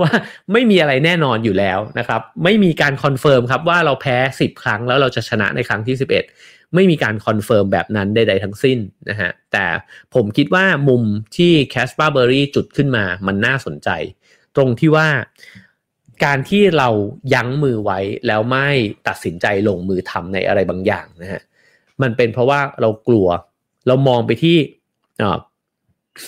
[0.00, 0.10] ว่า
[0.52, 6.24] ไม่มีอะไรแน่นอนอยู่แล้วนะครับ ไม่มีการ confirm ครับว่าเราแพ้สิบครั้งแล้วเราจะชนะในครั้งที่สิบเอ็ด
[6.74, 8.78] ไม่มีการ confirm แบบนั้นใดๆทั้งสิ้น
[9.10, 9.64] นะฮะแต่
[10.14, 11.02] ผมคิดว่ามุม
[11.36, 13.88] ที่แคสปาเบอรี่จุดขึ้นมามันน่าสนใจ
[14.56, 15.08] ตรงที่ว่า
[16.24, 16.88] การที่เรา
[17.34, 18.68] ยั้งมือไว้แล้วไม่
[19.08, 21.42] ตัดสินใจลงมือทำในอะไรบางอย่างนะฮะ
[22.02, 23.28] มันเป็นเพราะว่าเรากลัว
[23.86, 24.56] เรามองไปที่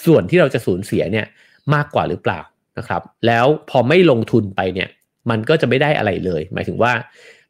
[0.04, 1.26] ส่วนที่เราจะสูญเสียเนี่ย
[1.74, 2.40] มากกว่าหรือเปล่า
[2.78, 4.88] นะครับ แล้วพอไม่ลงทุนไปเนี่ย
[5.30, 6.92] มันก็จะไม่ได้อะไรเลย หมายถึงว่า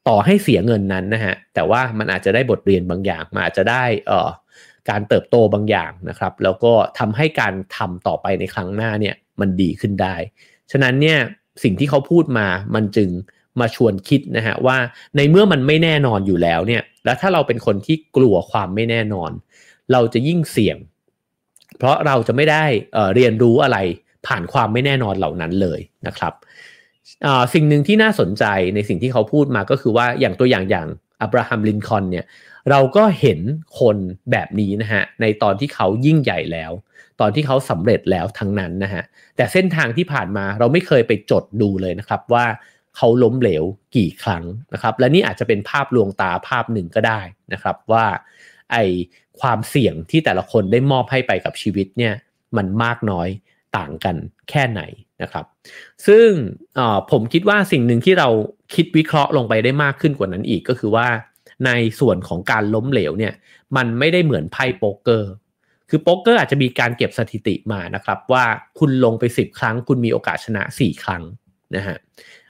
[0.09, 4.29] ต่อให้เสียเงินนั้นนะฮะแต่ว่ามันอาจจะได้บทเรียนบางอย่างมันอาจจะได้เอ่อ
[4.91, 10.15] การเติบโตบางอย่างนะครับ แล้วก็ทำให้การทำต่อไปในครั้งหน้าเนี่ยมันดีขึ้นได้
[10.73, 11.19] ฉะนั้นเนี่ย
[11.63, 13.11] สิ่งที่เขาพูดมามันจึง
[13.61, 14.77] มาชวนคิดนะฮะว่า
[15.17, 19.31] ในเมื่อมันไม่แน่นอนอยู่แล้วเนี่ย แล้วถ้าเราเป็นคนที่กลัวความไม่แน่นอน
[19.93, 20.77] เราจะยิ่งเสี่ยง
[21.79, 22.65] เพราะเราจะไม่ได้
[22.95, 23.79] เเรียนรู้อะไร
[24.27, 26.33] ผ่านความไม่แน่นอนเหล่านั้นเลยนะครับ
[27.55, 30.89] สิ่งหนึ่งที่น่าสนใจในสิ่งที่เขาพูดมาก็คือว่าอย่างตัวอย่างอย่าง
[31.23, 32.27] อับราฮัมลินคอนเนี่ย
[32.71, 33.41] เราก็เห็น
[33.81, 33.97] คน
[34.31, 36.73] แบบนี้นะฮะในตอนที่เขายิ่งใหญ่แล้ว
[37.21, 39.03] ตอนที่เขาสำเร็จแล้วทั้งนั้นนะฮะ
[39.37, 42.47] แต่เส้นทางที่ผ่านมาเราไม่เคยไปจดดูเลยนะครับว่า
[42.97, 43.65] เขาล้มเหลว
[43.97, 47.21] กี่ครั้งนะครับ และนี่อาจจะเป็นภาพลวงตาภาพหนึ่งก็ได้
[47.53, 48.07] นะครับว่า
[48.73, 48.77] ไอ
[49.41, 52.15] ความเสี่ยงที่แต่ละคนได้มอบให้ไปกับชีวิตเนี่ย
[52.57, 53.29] มันมากน้อย
[53.77, 54.17] ต่างกัน
[54.51, 54.83] แค่ไหน
[55.23, 55.45] นะครับ
[56.07, 56.29] ซึ่ง
[57.11, 58.29] ผมคิดว่าสิ่งหนึ่งที่เรา
[58.75, 61.09] คิดวิเคราะห์ลงไปได้มากขึ้นกว่านั้นอีกก็คือว่า
[61.67, 63.35] ในส่วนของการล้มเหลวเนี่ย
[63.77, 65.31] มันไม่ได้เหมือนไพ่โป๊กเกอร์
[65.91, 68.45] คือโป๊กเกอร์อาจจะมีการเก็บสถิติมานะครับว่า
[68.79, 71.23] คุณลงไป 10 ครั้ง คุณมีโอกาสชนะ 4 ครั้ง
[71.77, 71.97] นะฮะ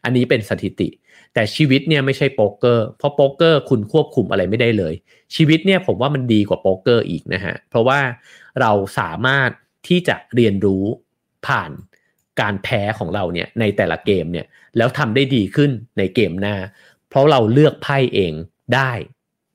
[0.05, 0.89] อันนี้เป็นสถิติ
[1.35, 4.95] แต่ชีวิตเนี่ยไม่ใช่โป๊กเกอร์ เพราะโป๊กเกอร์คุณควบคุมอะไรไม่ได้เลย
[5.37, 8.01] ชีวิตเนี่ยผมว่ามันดีกว่าโป๊กเกอร์อีกนะฮะ เพราะว่า
[8.61, 9.51] เราสามารถ
[9.89, 10.85] ที่จะเรียนรู้
[11.47, 11.71] ผ่าน
[12.41, 16.57] การแพ้ของเราเนี่ยในแต่ละเกมเนี่ยแล้วทำได้ดีขึ้นในเกมหน้า
[17.09, 18.33] เพราะเราเลือกไพ่เอง
[18.75, 18.93] ได้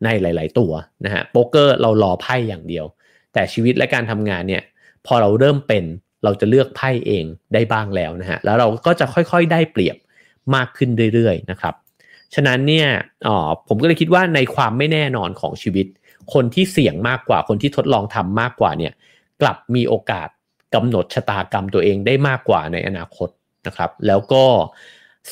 [0.03, 0.71] ในหลาย ๆ ตัว
[1.05, 2.85] นะฮะโป๊กเกอร์เรารอไพ่อย่างเดียว
[3.33, 4.63] แต่ชีวิตและการทำงานเนี่ย
[5.05, 5.83] พอเราเริ่มเป็น
[6.23, 9.97] เราจะเลือกไพ่เองได้บ้างแล้วนะฮะแล้วเราก็จะค่อยๆ ได้เปรียบ
[10.55, 11.73] มากขึ้นเรื่อยๆนะครับ
[12.35, 12.87] ฉะนั้นเนี่ย
[13.27, 15.85] อ๋อผมก็เลยคิดว่าในความไม่แน่นอนของชีวิต
[16.33, 18.93] คนที่เสี่ยงมากกว่าคนที่ทดลองทำมากกว่าเนี่ย
[19.41, 20.27] กลับมีโอกาส
[20.75, 23.29] กำหนดชะตากรรมตัวเองได้มากกว่าในอนาคต
[23.67, 24.45] นะครับ แล้วก็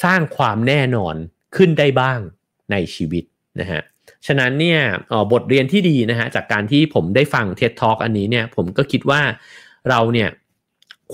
[0.04, 1.16] สร้างความแน่นอน
[1.56, 2.20] ขึ้นได้บ้าง
[2.72, 3.24] ในชีวิต
[3.60, 3.82] นะฮะ
[4.28, 4.80] ฉะนั้นเนี่ย
[5.32, 9.22] บทเรียนที่ดีนะฮะจากการที่ผมได้ฟังเท็ดทอกอันนี้เนี่ยผมก็คิดว่า
[9.90, 10.30] เราเนี่ย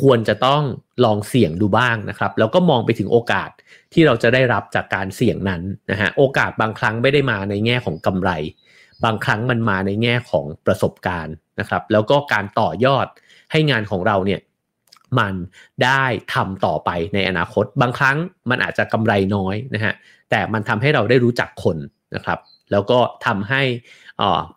[0.02, 0.64] ควรจะต้อง
[1.06, 3.50] ลองเสี่ยงดูบ้างนะครับ แล้วก็มองไปถึงโอกาส
[3.94, 8.30] ที่เราจะได้รับจากการเสี่ยงนั้นนะฮะโอกาสบางครั้งไม่ได้มาในแง่ของกำไร
[9.06, 13.08] บางครั้งมันมาในแง่ของประสบการณ์นะครับ แล้วก็การต่อยอด
[13.52, 14.42] ให้งานของเราเนี่ย
[15.20, 15.34] มัน
[15.84, 18.18] ได้ทำต่อไปในอนาคต บางครั้ง
[18.50, 19.94] มันอาจจะกำไรน้อยนะฮะ
[20.30, 21.78] แต่มันทำให้เราได้รู้จักคน
[22.16, 22.40] นะครับ
[22.72, 23.62] แล้วก็ทำให้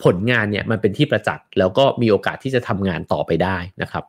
[0.04, 4.04] ผลงานเนี่ยมันเป็นที่ประจักษ์แล้วก็มีโอกาสที่จะทำงานต่อไปได้นะครับ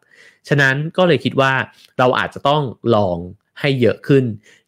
[0.48, 1.54] ฉะนั้นก็เลยคิดว่า
[2.00, 2.62] เราอาจจะต้อง
[2.96, 3.18] ลอง
[3.60, 4.24] ให้เยอะขึ้น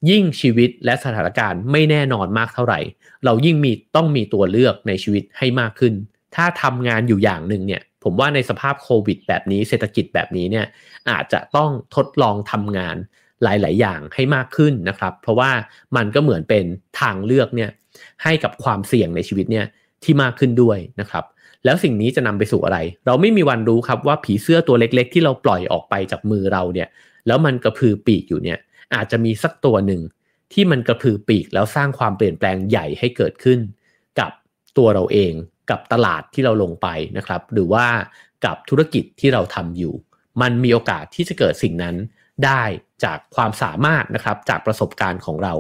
[0.10, 2.80] ยิ่งชีวิตและสถานการณ์ไม่แน่นอนมากเท่าไหร่
[3.26, 5.94] เรายิ่งมีต้องมีตัวเลือกในชีวิตให้มากขึ้น
[6.36, 10.66] ถ้าทำงานอยู่อย่างหนึ่งเนี่ยผมว่าในสภาพโควิดแบบนี้เศรษฐกิจแบบนี้เนี่ย
[11.10, 12.96] อาจจะต้องทดลองทำงาน
[13.44, 15.52] หลาย ๆ อย่างให้มากขึ้นนะครับ เพราะว่า
[15.96, 16.66] มันก็เหมือนเป็น
[17.02, 17.72] ทางเลือกเนี่ย
[18.24, 19.66] ให้กับความเสี่ยงในชีวิตเนี่ย
[20.04, 21.26] ที่มากขึ้นด้วยนะครับ
[21.66, 26.88] แล้วสิ่งนี้จะนำไปสู่อะไร เราไม่มีวันรู้ครับว่าผีเสื้อตัวเล็ก ๆ ที่เราปล่อยออกไปจากมือเราเนี่ย
[27.28, 28.60] แล้วมันกระพือปีกอยู่เนี่ย
[28.96, 30.02] อาจจะมีสักตัวหนึ่ง
[30.54, 33.60] ที่มันกระพือปีกแล้วสร้างความเปลี่ยนแปลงใหญ่ให้เกิดขึ้น
[34.20, 34.32] กับ
[34.78, 35.34] ตัวเราเอง
[35.70, 36.88] กับตลาดที่เราลงไป
[37.18, 37.86] นะครับ หรือว่า
[38.46, 39.94] กับธุรกิจที่เราทำอยู่
[40.42, 41.96] มันมีโอกาสที่จะเกิดสิ่งนั้น
[42.46, 42.64] ได้
[43.04, 45.54] จากความสามารถนะครับจากประสบการณ์ของเรา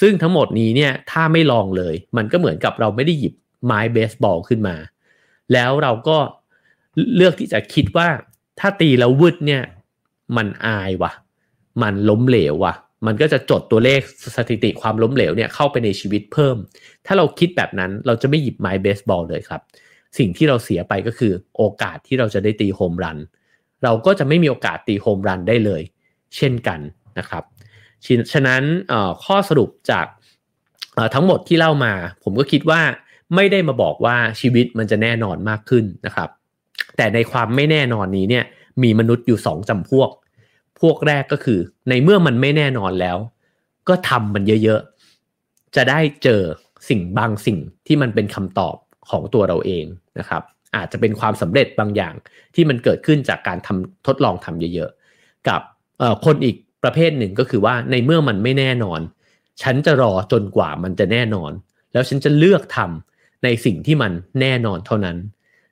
[0.00, 4.76] ซึ่งทั้งหมดนี้เนี่ยถ้าไม่ลองเลย มันก็เหมือนกับเราไม่ได้หยิบไม้เบสบอลขึ้นมา
[5.52, 6.18] แล้วเราก็
[7.14, 8.08] เลือกที่จะคิดว่า
[8.60, 9.62] ถ้าตีแล้ววืดเนี่ย
[10.36, 11.12] มันอายวะ
[11.82, 12.74] มันล้มเหลววะ
[13.06, 14.00] มันก็จะจดตัวเลข
[14.36, 16.56] สถิติความล้มเหลวเนี่ยเข้าไปในชีวิตเพิ่ม
[17.06, 19.60] ถ้าเราคิดแบบนั้นเราจะไม่หยิบไม้เบสบอลเลยครับ
[20.18, 23.18] สิ่งที่เราเสียไปก็คือโอกาสที่เราจะได้ตีโฮมรัน
[23.84, 25.82] เราก็จะไม่มีโอกาสตีโฮมรันได้เลย
[26.36, 26.80] เช่นกัน
[27.18, 27.44] นะครับ
[28.32, 28.62] ฉะนั้น
[29.24, 30.06] ข้อสรุปจาก
[31.14, 32.80] ทั้งหมดที่เล่ามา ผมก็คิดว่า
[33.34, 36.28] ไม่ได้มาบอกว่าชีวิตมันจะแน่นอนมากขึ้นนะครับ
[36.96, 38.44] แต่ในความไม่แน่นอนนี้เนี่ย
[38.82, 40.10] มีมนุษย์อยู่สองจำพวก
[40.80, 41.58] พวกแรกก็คือ
[41.88, 43.18] ในเมื่อมันไม่แน่นอนแล้ว
[43.88, 46.40] ก็ทำมันเยอะๆ จะได้เจอ
[46.88, 48.76] สิ่งบางสิ่งที่มันเป็นคำตอบ
[49.10, 49.84] ของตัวเราเอง
[50.18, 50.42] นะครับ
[50.76, 52.14] อาจจะเป็นความสำเร็จบางอย่าง
[52.54, 55.60] ที่มันเกิดขึ้นจากการทำทดลองทำเยอะๆ กับ
[56.24, 59.00] คนอีกประเภทหนึ่งก็คือว่าในเมื่อมันไม่แน่นอน
[59.62, 61.50] ฉันจะรอจนกว่ามันจะแน่นอน
[61.92, 65.16] แล้วฉันจะเลือกทำในสิ่งที่มันแน่นอนเท่านั้น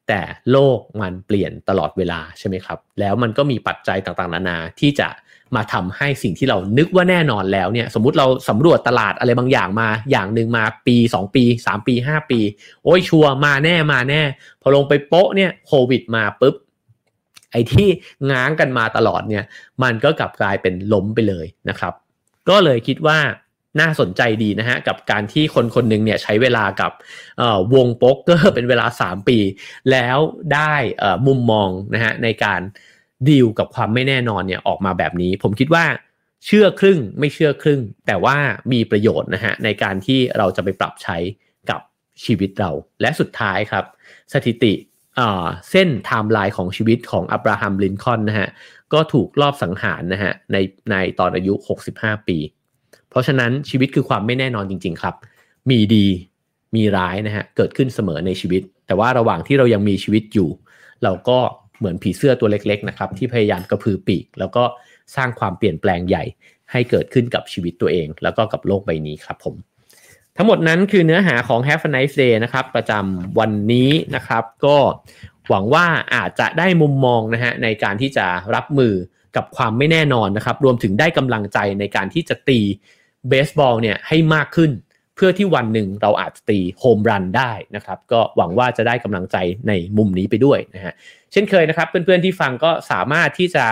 [0.09, 0.21] แต่
[0.53, 5.09] โลกมันเปลี่ยนตลอดเวลาใช่ไหมครับ แล้วมันก็มีปัจจัยต่างๆ นานาที่จะ
[5.57, 12.41] มาทำให้สิ่งที่เรานึกว่าแน่นอนแล้วเนี่ย สมมุติเราสำรวจตลาดอะไรบางอย่างมาอย่างหนึ่งมาปี 2 ปี 3 ปี 5 ปี
[12.85, 14.23] โอ้ยชัวมาแน่มาแน่
[14.63, 16.55] พอลงไปโป๊ะเนี่ยโควิดมาปุ๊บ
[17.53, 17.89] ไอ้ที่
[18.31, 19.45] ง้างกันมาตลอดเนี่ย
[19.83, 21.95] มันก็กลับกลายเป็นล้มไปเลยนะครับ
[22.49, 23.19] ก็เลยคิดว่า
[23.81, 26.93] น่าสนใจดีนะฮะ กับการที่คนคนหนึ่งเนี่ยใช้เวลากับ
[27.75, 29.39] วงโป๊กเกอร์เป็นเวลา 3 ปี
[29.91, 30.19] แล้ว
[30.55, 30.75] ได้
[31.27, 32.61] มุมมองนะฮะในการ
[33.29, 35.85] ดีลกับความไม่แน่นอนเนี่ยออกมาแบบนี้ ผมคิดว่า
[36.47, 38.37] เชื่อครึ่งไม่เชื่อครึ่ง แต่ว่า
[38.73, 41.17] มีประโยชน์นะฮะในการที่เราจะไปปรับใช้
[41.71, 41.81] กับ
[42.25, 42.71] ชีวิตเรา
[43.01, 43.85] และสุดท้ายครับ
[44.33, 44.73] สถิติ
[45.71, 48.49] เส้นไทม์ไลน์ของชีวิตของอับราฮัมลินคอล์นนะฮะ
[48.93, 50.57] ก็ถูกลอบสังหารนะฮะใน
[50.91, 51.55] ในตอนอายุ
[51.91, 52.39] 65 ปี
[53.11, 55.15] เพราะฉะนั้นชีวิตคือความไม่แน่นอนจริง ๆ ครับ
[55.71, 56.07] มีดี
[56.77, 60.49] มีร้ายนะฮะเกิดขึ้นเสมอในชีวิต แต่ว่าระหว่างที่เรายังมีชีวิตอยู่
[61.05, 61.39] เราก็
[61.79, 64.65] เหมือนผีเสื้อตัวเล็กๆนะครับที่พยายามกระพือปีก แล้วก็
[65.17, 66.25] สร้างความเปลี่ยนแปลงใหญ่
[66.73, 69.55] ให้เกิดขึ้นกับชีวิตตัวเอง แล้วก็กับโลกใบนี้ครับผม
[70.37, 74.77] ทั้งหมดนั้นคือเนื้อหาของ Have a nice day นะครับ ประจำวันนี้นะครับ ก็
[75.49, 78.95] หวังว่าอาจจะได้มุมมองนะฮะในการที่จะรับมือ
[79.37, 82.61] กับความไม่แน่นอนนะครับ รวมถึงได้กำลังใจในการที่จะตี
[83.29, 84.71] เบสบอลเนี่ยให้มากขึ้น
[85.15, 89.37] เพื่อที่วันหนึ่งเราอาจจะตีโฮมรันได้นะครับ ก็หวังว่าจะได้กำลังใจ
[89.69, 90.95] ในมุมนี้ไปด้วยนะฮะ
[91.33, 93.67] เช่นเคยนะครับ เพื่อนๆที่ฟังก็สามารถที่จะ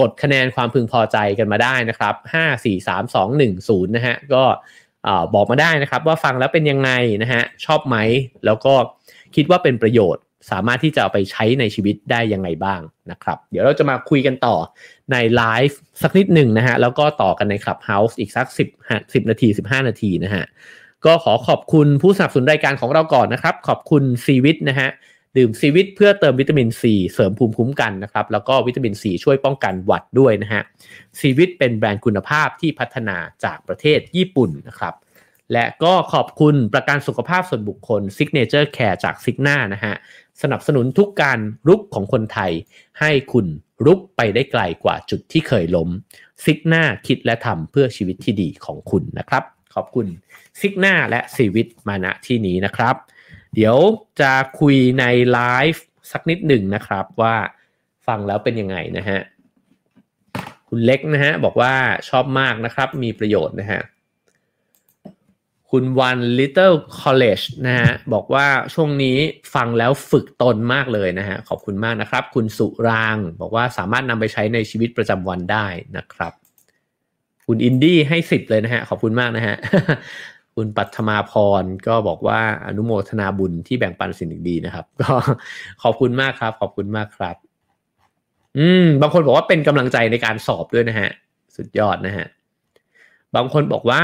[0.00, 4.44] กดคะแนนความพึงพอใจกันมาได้นะครับ 5 4 3 2 1 0 นะฮะก็
[5.34, 6.90] บอกมาได้นะครับ ว่าฟังแล้วเป็นยังไง
[7.22, 7.96] นะฮะชอบไหม
[8.44, 8.74] แล้วก็
[9.34, 12.80] คิดว่าเป็นประโยชน์ สามารถที่จะเอาไปใช้ในชีวิตได้ยังไงบ้าง
[13.10, 14.56] นะครับ เดี๋ยวเราจะมาคุยกันต่อ
[15.12, 18.46] ในไลฟ์สักนิดหนึ่งนะฮะแล้วก็ต่อกันในคลับเฮาส์อีกสัก
[18.84, 20.44] 10 10 นาที 15 นาทีนะฮะ
[21.04, 24.88] ก็ขอขอบคุณผู้สนับสนุนรายการของเราก่อนนะครับ ขอบคุณซีวิตนะฮะ
[25.36, 30.62] ดื่มซีวิตเพื่อเติมวิตามินซีเสริมภูมิคุ้มกันนะครับแล้วก็วิตามินซีช่วยป้องกันหวัดด้วยนะฮะ
[31.18, 34.94] ซีวิตเป็นแบรนด์คุณภาพที่พัฒนาจากประเทศญี่ปุ่นนะครับ
[35.52, 39.94] และก็ขอบคุณประกันสุขภาพส่วนบุคคล Signature Care จากซิกนานะฮะ
[40.42, 42.52] สนับสนุนทุกการลุกของคนไทย
[43.00, 43.46] ให้คุณ
[43.86, 45.88] ลุกไปได้ไกลกว่าจุดที่เคยล้ม
[46.44, 49.42] ซิกนาคิดและทำเพื่อชีวิตที่ดีของคุณนะครับ
[49.74, 50.06] ขอบคุณ
[50.60, 52.94] ซิกนาและซีวิตมาณที่นี้นะครับ
[53.56, 53.78] เดี๋ยว
[54.20, 55.40] จะคุยในไล
[55.72, 55.82] ฟ์
[56.12, 57.34] สักนิดหนึ่งนะครับว่า
[58.06, 59.20] ฟังแล้วเป็นยังไงนะฮะ
[60.68, 61.74] คุณเล็กนะฮะบอกว่า
[62.08, 63.82] ชอบมากนะครับ มีประโยชน์นะฮะ
[65.70, 69.16] คุณวัน Little College นะฮะ บอกว่าช่วงนี้
[69.54, 76.32] ฟังแล้วฝึกตนมากเลยนะฮะ ขอบคุณมากนะครับ คุณสุราง บอกว่าสามารถนำไปใช้ในชีวิตประจำวันได้นะครับ
[77.46, 79.56] คุณอินดี้ให้สิบเลยนะฮะ ขอบคุณมากนะฮะ
[80.56, 81.32] คุณปัทมาพ
[81.62, 85.12] รก็บอกว่าอนุโมทนาบุญที่แบ่งปันสิ่งดีนะครับ ก็
[85.82, 87.36] ขอบคุณมากครับ ขอบคุณมากครับ
[88.58, 91.10] อืม บางคนบอกว่าเป็นกำลังใจในการสอบด้วยนะฮะ
[91.56, 92.26] สุดยอดนะฮะ
[93.36, 94.02] บางคนบอกว่า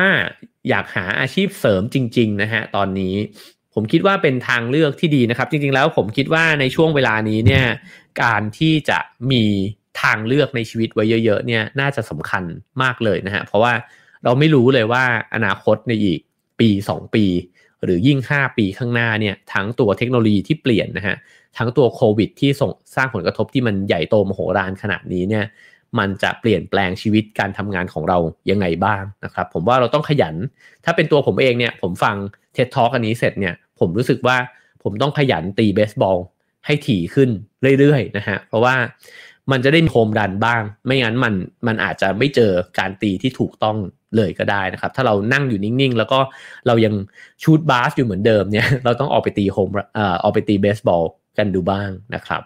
[0.69, 3.15] อยากหาอาชีพเสริมจริง ๆ นะฮะ ตอนนี้
[3.75, 7.65] ผมคิดว่าเป็นทางเลือกที่ดีนะครับ จริง ๆ แล้วผมคิดว่าในช่วงเวลานี้เนี่ย
[8.23, 8.99] การที่จะ
[9.33, 9.45] มี
[10.03, 12.45] ทางเลือกในชีวิตไว้เยอะ ๆ เนี่ย น่าจะสำคัญ
[12.83, 13.73] มากเลยนะฮะ เพราะว่า
[14.25, 16.21] เราไม่รู้เลยว่าอนาคตในอีก
[16.63, 17.25] ปี 2 ปี
[17.85, 21.17] หรือยิ่ง 5 ปีข้างหน้าเนี่ยทั้งตัวเทคโนโลยีที่เปลี่ยนนะฮะ
[21.59, 25.45] ทั้งตัวโควิดที่ส่งสร้างผลกระทบที่มันใหญ่โตมโหฬารขนาดนี้เนี่ย
[25.99, 28.19] มันจะเปลี่ยนแปลงชีวิตการทำงานของเรา
[28.51, 30.35] ยังไงบ้างนะครับ ผมว่าเราต้องขยัน
[30.85, 32.17] ถ้าเป็นตัวผมเองเนี่ยผมฟัง
[32.55, 34.37] เท็ดทอ k อันนี้เสร็จเนี่ยผมรู้สึกว่า
[34.83, 36.19] ผมต้องขยันตีเบสบอล
[36.67, 37.31] ให้ถี่ขึ้น
[37.79, 38.75] เรื่อยๆนะฮะเพราะว่า
[39.51, 41.35] มันจะได้มีโฮมรันบ้าง ไม่งั้นมัน
[41.67, 43.77] มันอาจจะไม่เจอการตีที่ถูกต้อง
[44.17, 46.19] เลยก็ได้นะครับ ถ้าเรานั่งอยู่นิ่งๆ แล้วก็
[46.67, 46.95] เรายัง
[47.43, 51.05] ชูดบาสอยู่เหมือนเดิมเนี่ย เราต้องออกไปตีโฮมเอ่อออกไปตีเบสบอล
[51.39, 52.43] กันดูบ้างนะครับ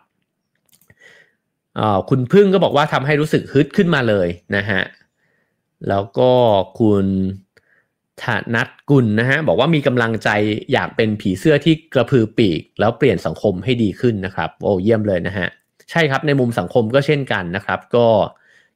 [2.10, 4.82] คุณพึ่งก็บอกว่าทำให้รู้สึกฮึดขึ้นมาเลยนะฮะ
[5.88, 6.30] แล้วก็
[6.80, 7.06] คุณ
[8.22, 10.30] ธนัทกุลนะฮะบอกว่ามีกำลังใจ
[10.72, 15.46] อยากเป็นผีเสื้อที่กระพือปีก แล้วเปลี่ยนสังคมให้ดีขึ้นนะครับ โอ้เยี่ยมเลยนะฮะ
[15.90, 18.06] ใช่ครับในมุมสังคมก็เช่นกันนะครับ ก็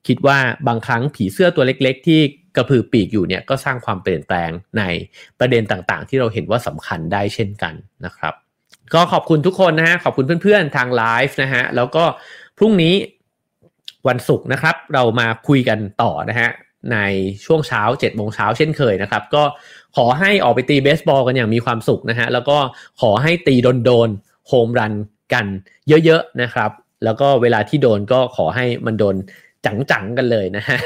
[0.07, 0.38] คิดว่า
[0.68, 2.20] บางครั้งผีเสื้อตัวเล็ก ๆ ที่
[2.57, 4.82] กระพือปีกอยู่เนี่ยก็สร้างความเปลี่ยนแปลงใน
[5.38, 7.74] ประเด็นต่างๆ ที่เราเห็นว่าสำคัญได้เช่นกัน
[8.05, 8.34] นะครับ
[8.94, 12.05] ก็ขอบคุณทุกคนนะฮะขอบคุณเพื่อนๆทางไลฟ์นะฮะแล้วก็
[12.59, 12.94] พรุ่งนี้
[14.09, 16.48] วันศุกร์นะครับ เรามาคุยกันต่อนะฮะ
[16.92, 16.98] ใน
[17.44, 19.42] ช่วงเช้า7จ็ดโมงเช้าเช่นเคยนะครับ ก็
[19.96, 22.59] ขอให้ออกไปตีเบสบอลกันอย่างมีความสุขนะฮะแล้วก็
[23.01, 24.94] ขอให้ตีโดนๆโฮมรัน
[25.32, 25.46] กัน
[26.05, 26.70] เยอะๆนะครับ
[27.05, 29.16] แล้วก็เวลาที่โดนก็ขอให้มันโดน
[29.66, 30.78] จังๆกันเลยนะฮะ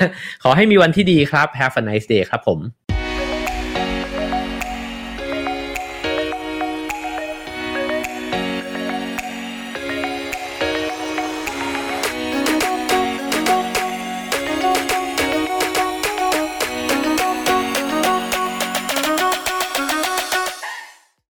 [0.42, 2.58] ขอให้มีวันที่ดีครับ Have a nice day ครับผม